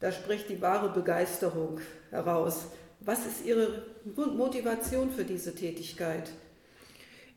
da 0.00 0.12
spricht 0.12 0.48
die 0.48 0.60
wahre 0.60 0.92
Begeisterung 0.92 1.80
heraus. 2.10 2.66
Was 3.00 3.26
ist 3.26 3.44
Ihre 3.44 3.84
Motivation 4.16 5.10
für 5.10 5.24
diese 5.24 5.54
Tätigkeit? 5.54 6.30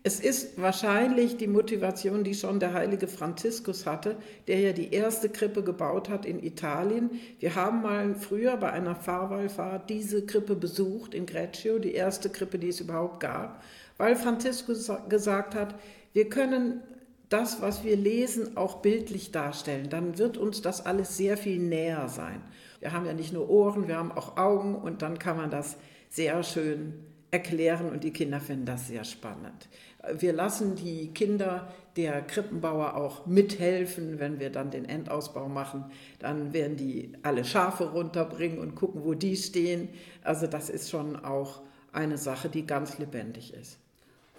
Es 0.04 0.22
ist 0.22 0.62
wahrscheinlich 0.62 1.36
die 1.36 1.48
Motivation, 1.48 2.24
die 2.24 2.34
schon 2.34 2.62
der 2.62 2.74
heilige 2.74 3.10
Franziskus 3.10 3.86
hatte, 3.86 4.16
der 4.48 4.60
ja 4.60 4.72
die 4.72 4.94
erste 4.94 5.28
Krippe 5.28 5.64
gebaut 5.64 6.08
hat 6.08 6.26
in 6.26 6.42
Italien. 6.42 7.20
Wir 7.40 7.56
haben 7.56 7.82
mal 7.82 8.16
früher 8.16 8.56
bei 8.56 8.72
einer 8.72 8.96
Fahrwallfahrt 8.96 9.90
diese 9.90 10.26
Krippe 10.26 10.56
besucht 10.56 11.14
in 11.14 11.26
Greccio, 11.26 11.78
die 11.80 11.94
erste 11.94 12.30
Krippe, 12.30 12.58
die 12.58 12.70
es 12.70 12.80
überhaupt 12.80 13.20
gab, 13.20 13.62
weil 13.98 14.16
Franziskus 14.16 14.90
gesagt 15.10 15.56
hat, 15.56 15.76
wir 16.14 16.30
können 16.30 16.82
das, 17.30 17.62
was 17.62 17.84
wir 17.84 17.98
lesen, 17.98 18.56
auch 18.56 18.82
bildlich 18.82 19.32
darstellen, 19.32 19.90
dann 19.90 20.18
wird 20.18 20.38
uns 20.38 20.62
das 20.62 20.86
alles 20.86 21.18
sehr 21.18 21.38
viel 21.38 21.60
näher 21.60 22.08
sein. 22.08 22.42
Wir 22.80 22.94
haben 22.94 23.06
ja 23.06 23.14
nicht 23.14 23.34
nur 23.34 23.50
Ohren, 23.50 23.88
wir 23.88 23.98
haben 23.98 24.12
auch 24.12 24.38
Augen 24.38 24.76
und 24.76 25.02
dann 25.02 25.20
kann 25.20 25.38
man 25.38 25.50
das 25.50 25.78
sehr 26.10 26.42
schön 26.44 26.94
erklären 27.32 27.90
und 27.90 28.04
die 28.04 28.14
Kinder 28.14 28.40
finden 28.40 28.66
das 28.66 28.88
sehr 28.88 29.04
spannend. 29.04 29.68
Wir 30.18 30.32
lassen 30.32 30.76
die 30.76 31.10
Kinder 31.14 31.74
der 31.98 32.22
Krippenbauer 32.22 32.96
auch 32.96 33.26
mithelfen, 33.26 34.20
wenn 34.20 34.40
wir 34.40 34.50
dann 34.52 34.72
den 34.72 34.86
Endausbau 34.86 35.50
machen. 35.50 35.86
Dann 36.20 36.54
werden 36.54 36.78
die 36.78 37.12
alle 37.24 37.44
Schafe 37.44 37.92
runterbringen 37.92 38.60
und 38.60 38.76
gucken, 38.76 39.04
wo 39.04 39.14
die 39.16 39.36
stehen. 39.36 39.90
Also 40.24 40.48
das 40.48 40.70
ist 40.70 40.90
schon 40.90 41.18
auch 41.18 41.62
eine 41.92 42.18
Sache, 42.18 42.48
die 42.48 42.66
ganz 42.66 43.00
lebendig 43.00 43.54
ist. 43.54 43.80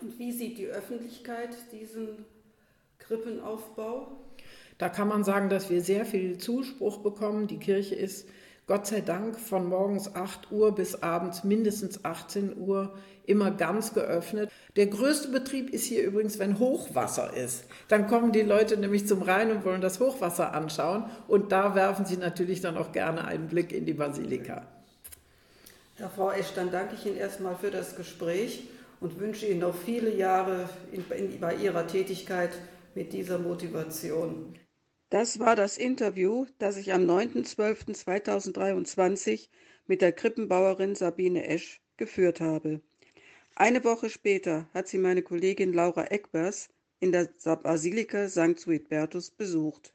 Und 0.01 0.19
wie 0.19 0.33
sieht 0.33 0.57
die 0.57 0.69
Öffentlichkeit 0.69 1.51
diesen 1.73 2.25
Krippenaufbau? 3.09 4.07
Da 4.77 4.89
kann 4.89 5.09
man 5.09 5.25
sagen, 5.25 5.49
dass 5.49 5.71
wir 5.71 5.81
sehr 5.81 6.05
viel 6.05 6.39
Zuspruch 6.39 6.99
bekommen. 6.99 7.47
Die 7.47 7.59
Kirche 7.59 7.95
ist 7.95 8.29
Gott 8.67 8.87
sei 8.87 9.01
Dank 9.01 9.41
von 9.41 9.67
morgens 9.67 10.15
8 10.15 10.53
Uhr 10.53 10.75
bis 10.75 11.03
abends 11.03 11.43
mindestens 11.43 12.05
18 12.05 12.59
Uhr 12.59 12.95
immer 13.25 13.51
ganz 13.51 13.95
geöffnet. 13.95 14.51
Der 14.77 14.87
größte 14.87 15.29
Betrieb 15.29 15.71
ist 15.71 15.87
hier 15.87 16.05
übrigens, 16.05 16.39
wenn 16.39 16.59
Hochwasser 16.59 17.33
ist. 17.35 17.65
Dann 17.89 18.07
kommen 18.07 18.31
die 18.31 18.43
Leute 18.43 18.77
nämlich 18.77 19.09
zum 19.09 19.23
Rhein 19.23 19.51
und 19.51 19.65
wollen 19.65 19.81
das 19.81 20.01
Hochwasser 20.01 20.53
anschauen. 20.53 21.05
Und 21.27 21.51
da 21.51 21.75
werfen 21.75 22.05
sie 22.05 22.19
natürlich 22.19 22.61
dann 22.61 22.77
auch 22.77 22.93
gerne 22.93 23.25
einen 23.25 23.49
Blick 23.49 23.73
in 23.73 23.87
die 23.87 23.95
Basilika. 23.95 24.67
Ja, 25.99 26.11
Frau 26.11 26.31
Esch, 26.31 26.53
dann 26.55 26.71
danke 26.71 26.95
ich 26.95 27.07
Ihnen 27.07 27.17
erstmal 27.17 27.57
für 27.57 27.71
das 27.71 27.97
Gespräch 27.97 28.65
und 29.01 29.19
wünsche 29.19 29.47
Ihnen 29.47 29.61
noch 29.61 29.75
viele 29.75 30.15
Jahre 30.15 30.69
in, 30.93 31.05
in, 31.17 31.41
bei 31.41 31.55
Ihrer 31.57 31.87
Tätigkeit 31.87 32.51
mit 32.99 33.13
dieser 33.13 33.39
Motivation. 33.39 34.59
Das 35.09 35.39
war 35.39 35.55
das 35.55 35.79
Interview, 35.79 36.47
das 36.59 36.77
ich 36.77 36.93
am 36.93 37.03
9.12.2023 37.03 39.51
mit 39.87 40.03
der 40.03 40.11
Krippenbauerin 40.11 40.97
Sabine 40.97 41.47
Esch 41.47 41.81
geführt 41.97 42.41
habe. 42.41 42.81
Eine 43.55 43.85
Woche 43.85 44.11
später 44.11 44.69
hat 44.75 44.89
sie 44.89 44.99
meine 44.99 45.23
Kollegin 45.23 45.73
Laura 45.73 46.11
Eckbers 46.11 46.71
in 46.99 47.13
der 47.13 47.29
Basilika 47.63 48.29
St. 48.29 48.59
Suidbertus 48.59 49.31
besucht. 49.31 49.95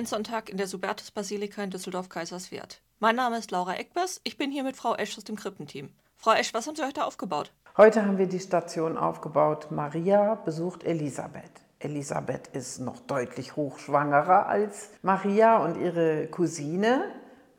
Adventssonntag 0.00 0.48
in 0.48 0.56
der 0.56 0.66
Subertus-Basilika 0.66 1.62
in 1.62 1.68
Düsseldorf-Kaiserswerth. 1.68 2.80
Mein 3.00 3.16
Name 3.16 3.36
ist 3.36 3.50
Laura 3.50 3.74
Eckbers. 3.74 4.22
Ich 4.24 4.38
bin 4.38 4.50
hier 4.50 4.64
mit 4.64 4.74
Frau 4.74 4.94
Esch 4.94 5.18
aus 5.18 5.24
dem 5.24 5.36
Krippenteam. 5.36 5.90
Frau 6.16 6.32
Esch, 6.32 6.54
was 6.54 6.66
haben 6.66 6.74
Sie 6.74 6.86
heute 6.86 7.04
aufgebaut? 7.04 7.52
Heute 7.76 8.06
haben 8.06 8.16
wir 8.16 8.26
die 8.26 8.40
Station 8.40 8.96
aufgebaut. 8.96 9.70
Maria 9.70 10.36
besucht 10.36 10.84
Elisabeth. 10.84 11.52
Elisabeth 11.80 12.48
ist 12.54 12.80
noch 12.80 12.98
deutlich 13.00 13.56
hochschwangerer 13.56 14.46
als 14.46 14.88
Maria 15.02 15.58
und 15.58 15.76
ihre 15.76 16.28
Cousine, 16.28 17.04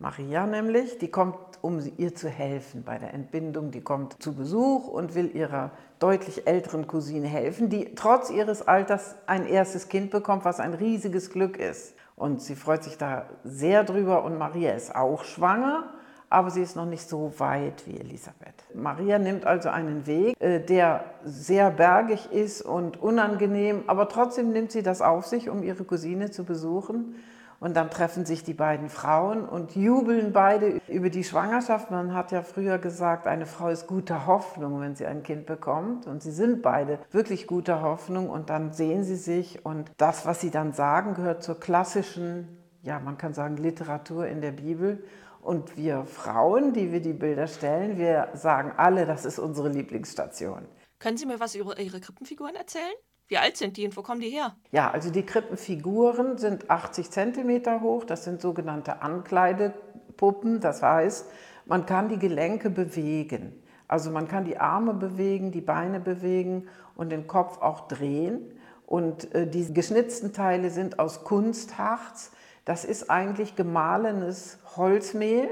Maria 0.01 0.47
nämlich, 0.47 0.97
die 0.97 1.09
kommt, 1.09 1.37
um 1.61 1.79
ihr 1.97 2.15
zu 2.15 2.27
helfen 2.27 2.81
bei 2.83 2.97
der 2.97 3.13
Entbindung. 3.13 3.69
Die 3.69 3.81
kommt 3.81 4.23
zu 4.23 4.33
Besuch 4.33 4.87
und 4.87 5.13
will 5.13 5.35
ihrer 5.35 5.69
deutlich 5.99 6.47
älteren 6.47 6.87
Cousine 6.87 7.27
helfen, 7.27 7.69
die 7.69 7.93
trotz 7.93 8.31
ihres 8.31 8.67
Alters 8.67 9.13
ein 9.27 9.45
erstes 9.45 9.89
Kind 9.89 10.09
bekommt, 10.09 10.43
was 10.43 10.59
ein 10.59 10.73
riesiges 10.73 11.29
Glück 11.29 11.55
ist. 11.55 11.93
Und 12.21 12.41
sie 12.41 12.55
freut 12.55 12.83
sich 12.83 12.97
da 12.97 13.25
sehr 13.43 13.83
drüber 13.83 14.23
und 14.23 14.37
Maria 14.37 14.73
ist 14.73 14.95
auch 14.95 15.23
schwanger 15.23 15.89
aber 16.31 16.49
sie 16.49 16.61
ist 16.61 16.77
noch 16.77 16.85
nicht 16.85 17.07
so 17.09 17.33
weit 17.39 17.85
wie 17.85 17.99
Elisabeth. 17.99 18.55
Maria 18.73 19.19
nimmt 19.19 19.45
also 19.45 19.67
einen 19.67 20.07
Weg, 20.07 20.41
äh, 20.41 20.61
der 20.61 21.03
sehr 21.25 21.69
bergig 21.71 22.31
ist 22.31 22.61
und 22.61 23.01
unangenehm, 23.01 23.83
aber 23.87 24.07
trotzdem 24.07 24.53
nimmt 24.53 24.71
sie 24.71 24.81
das 24.81 25.01
auf 25.01 25.25
sich, 25.25 25.49
um 25.49 25.61
ihre 25.61 25.83
Cousine 25.83 26.31
zu 26.31 26.45
besuchen. 26.45 27.15
Und 27.61 27.75
dann 27.75 27.91
treffen 27.91 28.25
sich 28.25 28.43
die 28.43 28.55
beiden 28.55 28.89
Frauen 28.89 29.47
und 29.47 29.75
jubeln 29.75 30.33
beide 30.33 30.81
über 30.87 31.11
die 31.11 31.23
Schwangerschaft. 31.23 31.91
Man 31.91 32.15
hat 32.15 32.31
ja 32.31 32.41
früher 32.41 32.79
gesagt, 32.79 33.27
eine 33.27 33.45
Frau 33.45 33.69
ist 33.69 33.85
guter 33.85 34.25
Hoffnung, 34.25 34.81
wenn 34.81 34.95
sie 34.95 35.05
ein 35.05 35.21
Kind 35.21 35.45
bekommt. 35.45 36.07
Und 36.07 36.23
sie 36.23 36.31
sind 36.31 36.63
beide 36.63 36.97
wirklich 37.11 37.45
guter 37.45 37.83
Hoffnung. 37.83 38.31
Und 38.31 38.49
dann 38.49 38.73
sehen 38.73 39.03
sie 39.03 39.15
sich. 39.15 39.63
Und 39.63 39.91
das, 39.97 40.25
was 40.25 40.41
sie 40.41 40.49
dann 40.49 40.73
sagen, 40.73 41.13
gehört 41.13 41.43
zur 41.43 41.59
klassischen, 41.59 42.47
ja, 42.81 42.99
man 42.99 43.19
kann 43.19 43.35
sagen, 43.35 43.57
Literatur 43.57 44.25
in 44.25 44.41
der 44.41 44.53
Bibel. 44.53 45.03
Und 45.39 45.77
wir 45.77 46.05
Frauen, 46.05 46.73
die 46.73 46.91
wir 46.91 46.99
die 46.99 47.13
Bilder 47.13 47.45
stellen, 47.45 47.99
wir 47.99 48.29
sagen 48.33 48.71
alle, 48.75 49.05
das 49.05 49.23
ist 49.23 49.37
unsere 49.37 49.69
Lieblingsstation. 49.69 50.65
Können 50.97 51.17
Sie 51.17 51.27
mir 51.27 51.39
was 51.39 51.53
über 51.53 51.77
Ihre 51.79 51.99
Krippenfiguren 51.99 52.55
erzählen? 52.55 52.93
Wie 53.31 53.37
alt 53.37 53.55
sind 53.55 53.77
die 53.77 53.85
und 53.85 53.95
wo 53.95 54.01
kommen 54.01 54.19
die 54.19 54.29
her? 54.29 54.57
Ja, 54.73 54.91
also 54.91 55.09
die 55.09 55.25
Krippenfiguren 55.25 56.37
sind 56.37 56.69
80 56.69 57.11
Zentimeter 57.11 57.79
hoch. 57.79 58.03
Das 58.03 58.25
sind 58.25 58.41
sogenannte 58.41 59.01
Ankleidepuppen. 59.01 60.59
Das 60.59 60.83
heißt, 60.83 61.27
man 61.65 61.85
kann 61.85 62.09
die 62.09 62.19
Gelenke 62.19 62.69
bewegen. 62.69 63.53
Also 63.87 64.11
man 64.11 64.27
kann 64.27 64.43
die 64.43 64.57
Arme 64.57 64.93
bewegen, 64.93 65.53
die 65.53 65.61
Beine 65.61 66.01
bewegen 66.01 66.67
und 66.97 67.09
den 67.09 67.25
Kopf 67.25 67.61
auch 67.61 67.87
drehen. 67.87 68.41
Und 68.85 69.33
äh, 69.33 69.47
die 69.47 69.73
geschnitzten 69.73 70.33
Teile 70.33 70.69
sind 70.69 70.99
aus 70.99 71.23
Kunstharz. 71.23 72.33
Das 72.65 72.83
ist 72.83 73.09
eigentlich 73.09 73.55
gemahlenes 73.55 74.59
Holzmehl, 74.75 75.47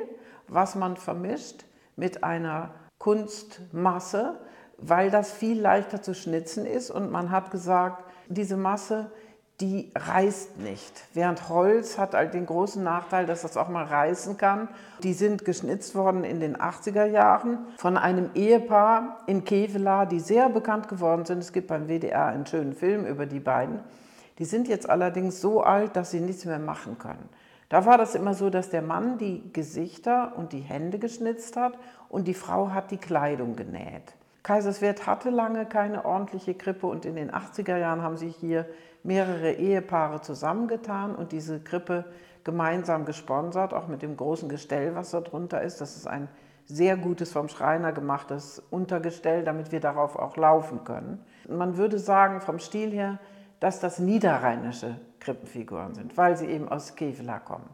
was 0.49 0.75
man 0.75 0.97
vermischt 0.97 1.63
mit 1.95 2.25
einer 2.25 2.73
Kunstmasse, 2.97 4.37
weil 4.81 5.11
das 5.11 5.31
viel 5.31 5.59
leichter 5.59 6.01
zu 6.01 6.13
schnitzen 6.13 6.65
ist. 6.65 6.91
Und 6.91 7.11
man 7.11 7.31
hat 7.31 7.51
gesagt, 7.51 8.03
diese 8.27 8.57
Masse, 8.57 9.11
die 9.61 9.91
reißt 9.93 10.59
nicht. 10.59 11.03
Während 11.13 11.49
Holz 11.49 11.97
hat 11.97 12.13
halt 12.13 12.33
den 12.33 12.45
großen 12.45 12.81
Nachteil, 12.81 13.25
dass 13.25 13.41
das 13.41 13.57
auch 13.57 13.67
mal 13.67 13.83
reißen 13.83 14.37
kann. 14.37 14.69
Die 15.03 15.13
sind 15.13 15.43
geschnitzt 15.43 15.95
worden 15.95 16.23
in 16.23 16.39
den 16.39 16.55
80er 16.55 17.05
Jahren 17.05 17.59
von 17.77 17.97
einem 17.97 18.29
Ehepaar 18.35 19.17
in 19.27 19.43
Kevela, 19.43 20.05
die 20.05 20.21
sehr 20.21 20.47
bekannt 20.49 20.87
geworden 20.87 21.25
sind. 21.25 21.39
Es 21.39 21.51
gibt 21.51 21.67
beim 21.67 21.87
WDR 21.87 22.27
einen 22.27 22.45
schönen 22.45 22.73
Film 22.73 23.05
über 23.05 23.25
die 23.25 23.41
beiden. 23.41 23.79
Die 24.37 24.45
sind 24.45 24.69
jetzt 24.69 24.89
allerdings 24.89 25.41
so 25.41 25.61
alt, 25.61 25.97
dass 25.97 26.11
sie 26.11 26.21
nichts 26.21 26.45
mehr 26.45 26.59
machen 26.59 26.97
können. 26.97 27.27
Da 27.67 27.85
war 27.85 27.97
das 27.97 28.15
immer 28.15 28.33
so, 28.33 28.49
dass 28.49 28.69
der 28.69 28.81
Mann 28.81 29.17
die 29.17 29.51
Gesichter 29.51 30.33
und 30.37 30.53
die 30.53 30.61
Hände 30.61 30.97
geschnitzt 30.99 31.57
hat 31.57 31.77
und 32.07 32.27
die 32.27 32.33
Frau 32.33 32.71
hat 32.71 32.91
die 32.91 32.97
Kleidung 32.97 33.57
genäht. 33.57 34.15
Kaiserswerth 34.43 35.06
hatte 35.06 35.30
lange 35.30 35.65
keine 35.65 36.06
ordentliche 36.06 36.54
Krippe 36.54 36.88
und 36.88 37.06
in 37.06 37.15
den 37.15 37.32
80er 37.32 37.78
Jahren 37.78 38.02
haben 38.02 38.17
sich 38.17 38.36
hier 38.36 38.65
mehrere 39.04 39.54
Ehepaare 39.54 40.21
zusammengetan 40.21 41.15
und 41.15 41.32
diese 41.32 41.60
Krippe 41.60 42.06
gemeinsam 42.43 43.06
gesponsert, 43.06 43.73
auch 43.73 43.88
mit 43.88 44.02
dem 44.02 44.15
großen 44.17 44.49
Gestell, 44.49 44.95
was 44.95 45.12
da 45.12 45.21
drunter 45.21 45.62
ist. 45.62 45.82
Das 45.82 45.95
ist 45.95 46.08
ein 46.08 46.30
sehr 46.65 46.97
gutes 46.97 47.32
vom 47.32 47.49
Schreiner 47.49 47.91
gemachtes 47.91 48.62
Untergestell, 48.69 49.43
damit 49.43 49.71
wir 49.71 49.80
darauf 49.80 50.15
auch 50.15 50.38
laufen 50.38 50.84
können. 50.84 51.23
Man 51.47 51.78
würde 51.78 51.99
sagen, 51.99 52.41
vom 52.41 52.60
Stil 52.60 52.91
her, 52.91 53.19
dass 53.60 53.80
das 53.80 53.99
niederrheinische 53.99 54.99
Krippenfiguren 55.19 55.95
sind, 55.95 56.15
weil 56.15 56.38
sie 56.38 56.45
eben 56.45 56.69
aus 56.69 56.95
Kevela 56.95 57.39
kommen. 57.39 57.69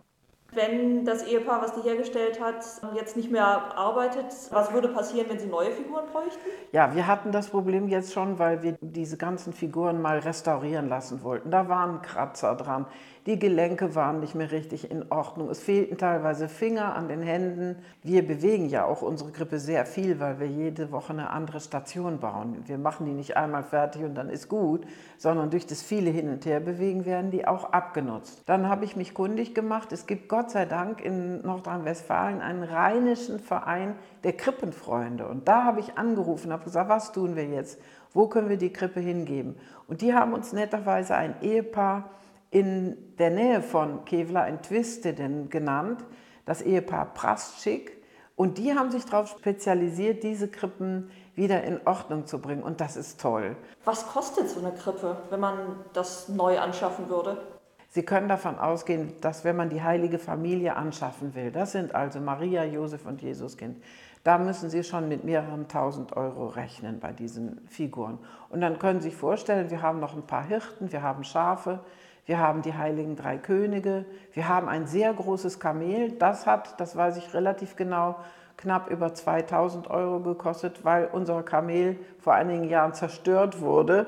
Wenn 0.55 1.03
das 1.03 1.27
Ehepaar, 1.27 1.61
was 1.61 1.73
die 1.73 1.81
hergestellt 1.81 2.39
hat, 2.39 2.65
jetzt 2.95 3.17
nicht 3.17 3.29
mehr 3.29 3.77
arbeitet, 3.77 4.25
was 4.51 4.71
würde 4.73 4.87
passieren, 4.87 5.27
wenn 5.29 5.37
sie 5.37 5.47
neue 5.47 5.71
Figuren 5.71 6.05
bräuchten? 6.11 6.39
Ja, 6.71 6.95
wir 6.95 7.07
hatten 7.07 7.31
das 7.31 7.49
Problem 7.49 7.89
jetzt 7.89 8.13
schon, 8.13 8.39
weil 8.39 8.63
wir 8.63 8.77
diese 8.79 9.17
ganzen 9.17 9.51
Figuren 9.51 10.01
mal 10.01 10.19
restaurieren 10.19 10.87
lassen 10.87 11.23
wollten. 11.23 11.51
Da 11.51 11.67
waren 11.67 12.01
Kratzer 12.01 12.55
dran, 12.55 12.85
die 13.25 13.39
Gelenke 13.39 13.95
waren 13.95 14.19
nicht 14.19 14.35
mehr 14.35 14.51
richtig 14.51 14.91
in 14.91 15.11
Ordnung, 15.11 15.49
es 15.49 15.59
fehlten 15.59 15.97
teilweise 15.97 16.47
Finger 16.47 16.95
an 16.95 17.07
den 17.07 17.23
Händen. 17.23 17.77
Wir 18.03 18.25
bewegen 18.25 18.69
ja 18.69 18.85
auch 18.85 19.01
unsere 19.01 19.31
Krippe 19.31 19.57
sehr 19.57 19.87
viel, 19.87 20.19
weil 20.19 20.39
wir 20.39 20.45
jede 20.45 20.91
Woche 20.91 21.11
eine 21.11 21.31
andere 21.31 21.59
Station 21.59 22.19
bauen. 22.19 22.57
Wir 22.67 22.77
machen 22.77 23.07
die 23.07 23.13
nicht 23.13 23.35
einmal 23.35 23.63
fertig 23.63 24.03
und 24.03 24.13
dann 24.13 24.29
ist 24.29 24.47
gut, 24.47 24.85
sondern 25.17 25.49
durch 25.49 25.65
das 25.65 25.81
viele 25.81 26.11
Hin- 26.11 26.29
und 26.29 26.45
Herbewegen 26.45 27.05
werden 27.05 27.31
die 27.31 27.47
auch 27.47 27.71
abgenutzt. 27.71 28.43
Dann 28.45 28.69
habe 28.69 28.85
ich 28.85 28.95
mich 28.95 29.15
kundig 29.15 29.55
gemacht, 29.55 29.91
es 29.91 30.05
gibt 30.05 30.29
Gott 30.29 30.51
sei 30.51 30.65
Dank 30.65 31.03
in 31.03 31.41
Nordrhein-Westfalen 31.41 32.41
einen 32.41 32.61
rheinischen 32.61 33.39
Verein 33.39 33.95
der 34.23 34.33
Krippenfreunde. 34.33 35.27
Und 35.27 35.47
da 35.47 35.63
habe 35.63 35.79
ich 35.79 35.97
angerufen, 35.97 36.53
habe 36.53 36.65
gesagt, 36.65 36.89
was 36.89 37.11
tun 37.11 37.35
wir 37.35 37.45
jetzt? 37.45 37.81
Wo 38.13 38.27
können 38.27 38.49
wir 38.49 38.57
die 38.57 38.71
Krippe 38.71 38.99
hingeben? 38.99 39.55
Und 39.87 40.01
die 40.01 40.13
haben 40.13 40.33
uns 40.33 40.53
netterweise 40.53 41.15
ein 41.15 41.35
Ehepaar 41.41 42.11
in 42.55 43.17
der 43.17 43.31
Nähe 43.31 43.61
von 43.61 44.05
Kevlar 44.05 44.47
in 44.47 44.61
Twisteden 44.61 45.49
genannt, 45.49 46.05
das 46.45 46.61
Ehepaar 46.61 47.13
Prastschik. 47.13 48.01
Und 48.37 48.57
die 48.57 48.73
haben 48.73 48.91
sich 48.91 49.03
darauf 49.03 49.27
spezialisiert, 49.27 50.23
diese 50.23 50.47
Krippen 50.47 51.11
wieder 51.35 51.65
in 51.65 51.85
Ordnung 51.85 52.27
zu 52.27 52.39
bringen. 52.39 52.63
Und 52.63 52.79
das 52.79 52.95
ist 52.95 53.19
toll. 53.19 53.57
Was 53.83 54.07
kostet 54.07 54.47
so 54.49 54.61
eine 54.61 54.71
Krippe, 54.71 55.17
wenn 55.29 55.41
man 55.41 55.57
das 55.91 56.29
neu 56.29 56.57
anschaffen 56.57 57.09
würde? 57.09 57.41
Sie 57.89 58.03
können 58.03 58.29
davon 58.29 58.57
ausgehen, 58.57 59.11
dass 59.19 59.43
wenn 59.43 59.57
man 59.57 59.69
die 59.69 59.83
heilige 59.83 60.17
Familie 60.17 60.77
anschaffen 60.77 61.35
will, 61.35 61.51
das 61.51 61.73
sind 61.73 61.93
also 61.93 62.21
Maria, 62.21 62.63
Josef 62.63 63.05
und 63.05 63.21
Jesuskind, 63.21 63.83
da 64.23 64.37
müssen 64.37 64.69
Sie 64.69 64.83
schon 64.85 65.09
mit 65.09 65.25
mehreren 65.25 65.67
tausend 65.67 66.15
Euro 66.15 66.47
rechnen 66.47 67.01
bei 67.01 67.11
diesen 67.11 67.67
Figuren. 67.67 68.17
Und 68.49 68.61
dann 68.61 68.79
können 68.79 69.01
Sie 69.01 69.09
sich 69.09 69.17
vorstellen, 69.17 69.69
wir 69.69 69.81
haben 69.81 69.99
noch 69.99 70.15
ein 70.15 70.25
paar 70.25 70.45
Hirten, 70.45 70.93
wir 70.93 71.01
haben 71.01 71.25
Schafe, 71.25 71.81
wir 72.25 72.39
haben 72.39 72.61
die 72.61 72.73
heiligen 72.73 73.15
drei 73.15 73.37
Könige, 73.37 74.05
wir 74.33 74.47
haben 74.47 74.67
ein 74.67 74.87
sehr 74.87 75.13
großes 75.13 75.59
Kamel, 75.59 76.11
das 76.13 76.45
hat, 76.45 76.79
das 76.79 76.95
weiß 76.95 77.17
ich 77.17 77.33
relativ 77.33 77.75
genau, 77.75 78.15
knapp 78.57 78.89
über 78.89 79.13
2000 79.13 79.89
Euro 79.89 80.19
gekostet, 80.19 80.83
weil 80.83 81.09
unser 81.11 81.43
Kamel 81.43 81.97
vor 82.19 82.33
einigen 82.33 82.63
Jahren 82.69 82.93
zerstört 82.93 83.61
wurde. 83.61 84.07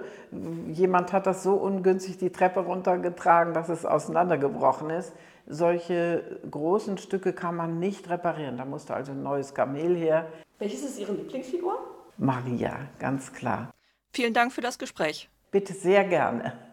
Jemand 0.68 1.14
hat 1.14 1.28
das 1.28 1.44
so 1.44 1.56
ungünstig 1.56 2.18
die 2.18 2.30
Treppe 2.30 2.62
runtergetragen, 2.62 3.54
dass 3.54 3.70
es 3.70 3.86
auseinandergebrochen 3.86 4.90
ist. 4.90 5.14
Solche 5.46 6.40
großen 6.50 6.98
Stücke 6.98 7.34
kann 7.34 7.56
man 7.56 7.80
nicht 7.80 8.10
reparieren. 8.10 8.58
Da 8.58 8.66
musste 8.66 8.94
also 8.94 9.12
ein 9.12 9.24
neues 9.24 9.54
Kamel 9.54 9.96
her. 9.96 10.28
Welches 10.60 10.84
ist 10.84 11.00
Ihre 11.00 11.14
Lieblingsfigur? 11.14 11.78
Maria, 12.18 12.78
ganz 13.00 13.32
klar. 13.32 13.72
Vielen 14.12 14.34
Dank 14.34 14.52
für 14.52 14.62
das 14.62 14.80
Gespräch. 14.80 15.30
Bitte 15.52 15.74
sehr 15.74 16.04
gerne. 16.04 16.67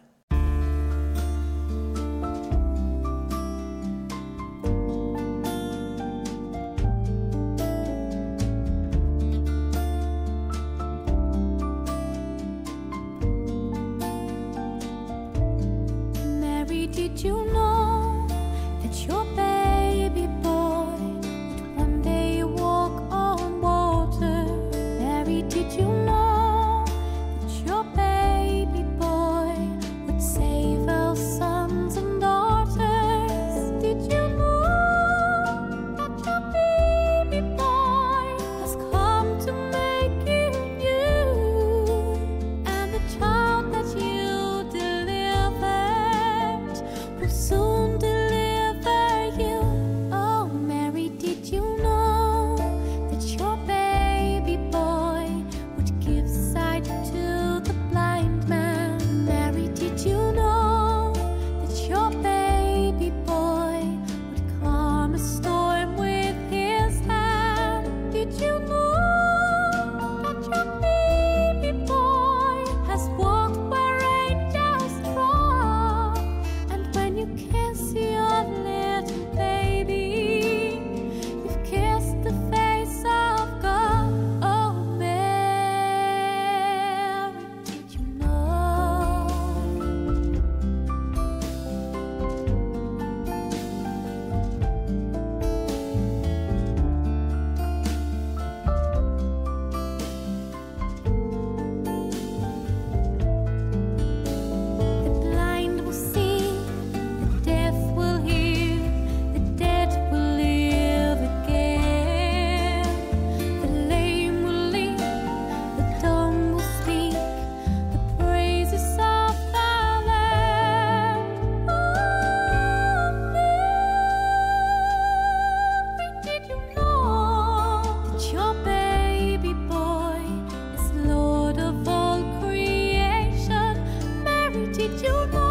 You 135.05 135.27
know 135.27 135.44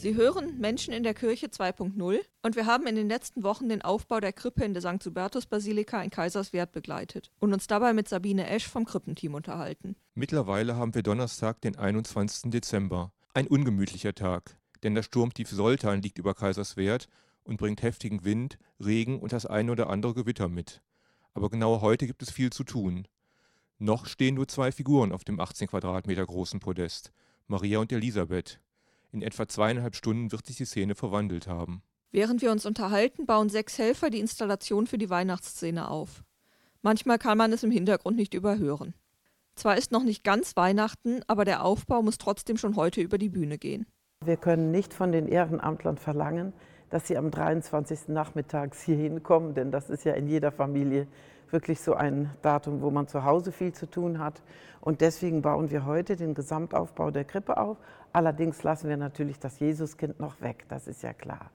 Sie 0.00 0.14
hören 0.14 0.58
Menschen 0.58 0.94
in 0.94 1.02
der 1.02 1.12
Kirche 1.12 1.48
2.0 1.48 2.20
und 2.40 2.56
wir 2.56 2.64
haben 2.64 2.86
in 2.86 2.94
den 2.94 3.10
letzten 3.10 3.42
Wochen 3.42 3.68
den 3.68 3.82
Aufbau 3.82 4.18
der 4.18 4.32
Krippe 4.32 4.64
in 4.64 4.72
der 4.72 4.80
St. 4.80 5.04
Hubertus-Basilika 5.04 6.02
in 6.02 6.08
Kaiserswerth 6.08 6.72
begleitet 6.72 7.30
und 7.38 7.52
uns 7.52 7.66
dabei 7.66 7.92
mit 7.92 8.08
Sabine 8.08 8.48
Esch 8.48 8.66
vom 8.66 8.86
Krippenteam 8.86 9.34
unterhalten. 9.34 9.96
Mittlerweile 10.14 10.76
haben 10.76 10.94
wir 10.94 11.02
Donnerstag, 11.02 11.60
den 11.60 11.76
21. 11.76 12.50
Dezember. 12.50 13.12
Ein 13.34 13.46
ungemütlicher 13.46 14.14
Tag, 14.14 14.56
denn 14.82 14.94
das 14.94 15.04
Sturmtief 15.04 15.50
Soltan 15.50 16.00
liegt 16.00 16.16
über 16.16 16.32
Kaiserswerth 16.32 17.06
und 17.44 17.58
bringt 17.58 17.82
heftigen 17.82 18.24
Wind, 18.24 18.56
Regen 18.82 19.20
und 19.20 19.32
das 19.32 19.44
eine 19.44 19.70
oder 19.70 19.90
andere 19.90 20.14
Gewitter 20.14 20.48
mit. 20.48 20.80
Aber 21.34 21.50
genau 21.50 21.82
heute 21.82 22.06
gibt 22.06 22.22
es 22.22 22.30
viel 22.30 22.48
zu 22.48 22.64
tun. 22.64 23.06
Noch 23.78 24.06
stehen 24.06 24.36
nur 24.36 24.48
zwei 24.48 24.72
Figuren 24.72 25.12
auf 25.12 25.24
dem 25.24 25.38
18 25.38 25.68
Quadratmeter 25.68 26.24
großen 26.24 26.58
Podest, 26.58 27.12
Maria 27.48 27.80
und 27.80 27.92
Elisabeth. 27.92 28.60
In 29.12 29.22
etwa 29.22 29.48
zweieinhalb 29.48 29.96
Stunden 29.96 30.30
wird 30.32 30.46
sich 30.46 30.56
die 30.56 30.64
Szene 30.64 30.94
verwandelt 30.94 31.46
haben. 31.46 31.82
Während 32.12 32.42
wir 32.42 32.50
uns 32.50 32.66
unterhalten, 32.66 33.26
bauen 33.26 33.48
sechs 33.48 33.78
Helfer 33.78 34.10
die 34.10 34.20
Installation 34.20 34.86
für 34.86 34.98
die 34.98 35.10
Weihnachtsszene 35.10 35.88
auf. 35.88 36.24
Manchmal 36.82 37.18
kann 37.18 37.38
man 37.38 37.52
es 37.52 37.62
im 37.62 37.70
Hintergrund 37.70 38.16
nicht 38.16 38.34
überhören. 38.34 38.94
Zwar 39.54 39.76
ist 39.76 39.92
noch 39.92 40.04
nicht 40.04 40.24
ganz 40.24 40.56
Weihnachten, 40.56 41.20
aber 41.26 41.44
der 41.44 41.64
Aufbau 41.64 42.02
muss 42.02 42.18
trotzdem 42.18 42.56
schon 42.56 42.76
heute 42.76 43.00
über 43.00 43.18
die 43.18 43.28
Bühne 43.28 43.58
gehen. 43.58 43.86
Wir 44.24 44.36
können 44.36 44.70
nicht 44.70 44.94
von 44.94 45.12
den 45.12 45.28
Ehrenamtlern 45.28 45.98
verlangen, 45.98 46.52
dass 46.88 47.06
sie 47.06 47.16
am 47.16 47.30
23. 47.30 48.08
nachmittags 48.08 48.82
hier 48.82 48.96
hinkommen, 48.96 49.54
denn 49.54 49.70
das 49.70 49.90
ist 49.90 50.04
ja 50.04 50.14
in 50.14 50.28
jeder 50.28 50.52
Familie 50.52 51.06
wirklich 51.52 51.80
so 51.80 51.94
ein 51.94 52.30
Datum, 52.42 52.80
wo 52.80 52.90
man 52.90 53.08
zu 53.08 53.24
Hause 53.24 53.52
viel 53.52 53.72
zu 53.72 53.88
tun 53.88 54.18
hat. 54.18 54.42
Und 54.80 55.00
deswegen 55.00 55.42
bauen 55.42 55.70
wir 55.70 55.84
heute 55.84 56.16
den 56.16 56.34
Gesamtaufbau 56.34 57.10
der 57.10 57.24
Krippe 57.24 57.56
auf. 57.56 57.78
Allerdings 58.12 58.62
lassen 58.62 58.88
wir 58.88 58.96
natürlich 58.96 59.38
das 59.38 59.60
Jesuskind 59.60 60.18
noch 60.18 60.40
weg, 60.40 60.66
das 60.68 60.86
ist 60.86 61.02
ja 61.02 61.12
klar. 61.12 61.50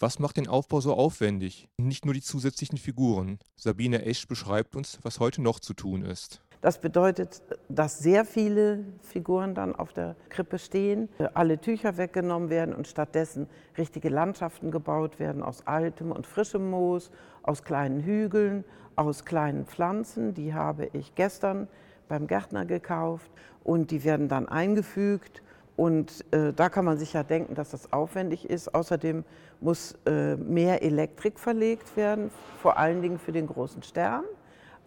Was 0.00 0.20
macht 0.20 0.36
den 0.36 0.46
Aufbau 0.46 0.80
so 0.80 0.94
aufwendig? 0.94 1.68
Nicht 1.76 2.04
nur 2.04 2.14
die 2.14 2.22
zusätzlichen 2.22 2.78
Figuren. 2.78 3.40
Sabine 3.56 4.04
Esch 4.04 4.28
beschreibt 4.28 4.76
uns, 4.76 5.00
was 5.02 5.18
heute 5.18 5.42
noch 5.42 5.58
zu 5.58 5.74
tun 5.74 6.02
ist. 6.02 6.40
Das 6.60 6.78
bedeutet, 6.78 7.42
dass 7.68 7.98
sehr 8.00 8.24
viele 8.24 8.84
Figuren 9.02 9.54
dann 9.54 9.76
auf 9.76 9.92
der 9.92 10.16
Krippe 10.28 10.58
stehen, 10.58 11.08
alle 11.34 11.58
Tücher 11.58 11.96
weggenommen 11.96 12.50
werden 12.50 12.74
und 12.74 12.88
stattdessen 12.88 13.48
richtige 13.76 14.08
Landschaften 14.08 14.72
gebaut 14.72 15.20
werden 15.20 15.42
aus 15.42 15.66
altem 15.66 16.10
und 16.10 16.26
frischem 16.26 16.68
Moos, 16.68 17.12
aus 17.44 17.62
kleinen 17.62 18.00
Hügeln, 18.02 18.64
aus 18.96 19.24
kleinen 19.24 19.66
Pflanzen. 19.66 20.34
Die 20.34 20.52
habe 20.52 20.88
ich 20.92 21.14
gestern 21.14 21.68
beim 22.08 22.26
Gärtner 22.26 22.64
gekauft 22.64 23.30
und 23.62 23.92
die 23.92 24.02
werden 24.02 24.28
dann 24.28 24.48
eingefügt 24.48 25.42
Und 25.78 26.24
äh, 26.32 26.52
da 26.52 26.68
kann 26.70 26.84
man 26.84 26.98
sich 26.98 27.12
ja 27.12 27.22
denken, 27.22 27.54
dass 27.54 27.70
das 27.70 27.92
aufwendig 27.92 28.50
ist. 28.50 28.74
Außerdem 28.74 29.22
muss 29.60 29.96
äh, 30.06 30.34
mehr 30.34 30.82
Elektrik 30.82 31.38
verlegt 31.38 31.96
werden, 31.96 32.32
vor 32.60 32.78
allen 32.78 33.00
Dingen 33.00 33.20
für 33.20 33.30
den 33.30 33.46
großen 33.46 33.84
Stern, 33.84 34.24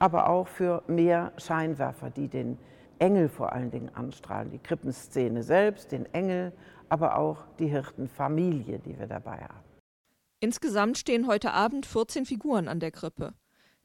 aber 0.02 0.28
auch 0.30 0.48
für 0.48 0.82
mehr 0.88 1.32
Scheinwerfer, 1.38 2.10
die 2.10 2.28
den 2.28 2.58
Engel 2.98 3.30
vor 3.30 3.54
allen 3.54 3.70
Dingen 3.70 3.92
anstrahlen. 3.94 4.50
Die 4.50 4.58
Krippenszene 4.58 5.44
selbst, 5.44 5.92
den 5.92 6.12
Engel, 6.12 6.54
aber 6.90 7.18
auch 7.18 7.44
die 7.60 7.68
Hirtenfamilie, 7.68 8.80
die 8.80 8.98
wir 8.98 9.06
dabei 9.06 9.38
haben. 9.38 9.64
Insgesamt 10.40 10.98
stehen 10.98 11.28
heute 11.28 11.54
Abend 11.54 11.86
14 11.86 12.26
Figuren 12.26 12.68
an 12.68 12.80
der 12.80 12.90
Krippe. 12.90 13.36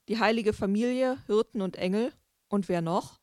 Die 0.09 0.19
heilige 0.19 0.55
Familie, 0.55 1.19
Hirten 1.27 1.61
und 1.61 1.77
Engel. 1.77 2.13
Und 2.49 2.71
wer 2.71 2.81
noch? 2.81 3.21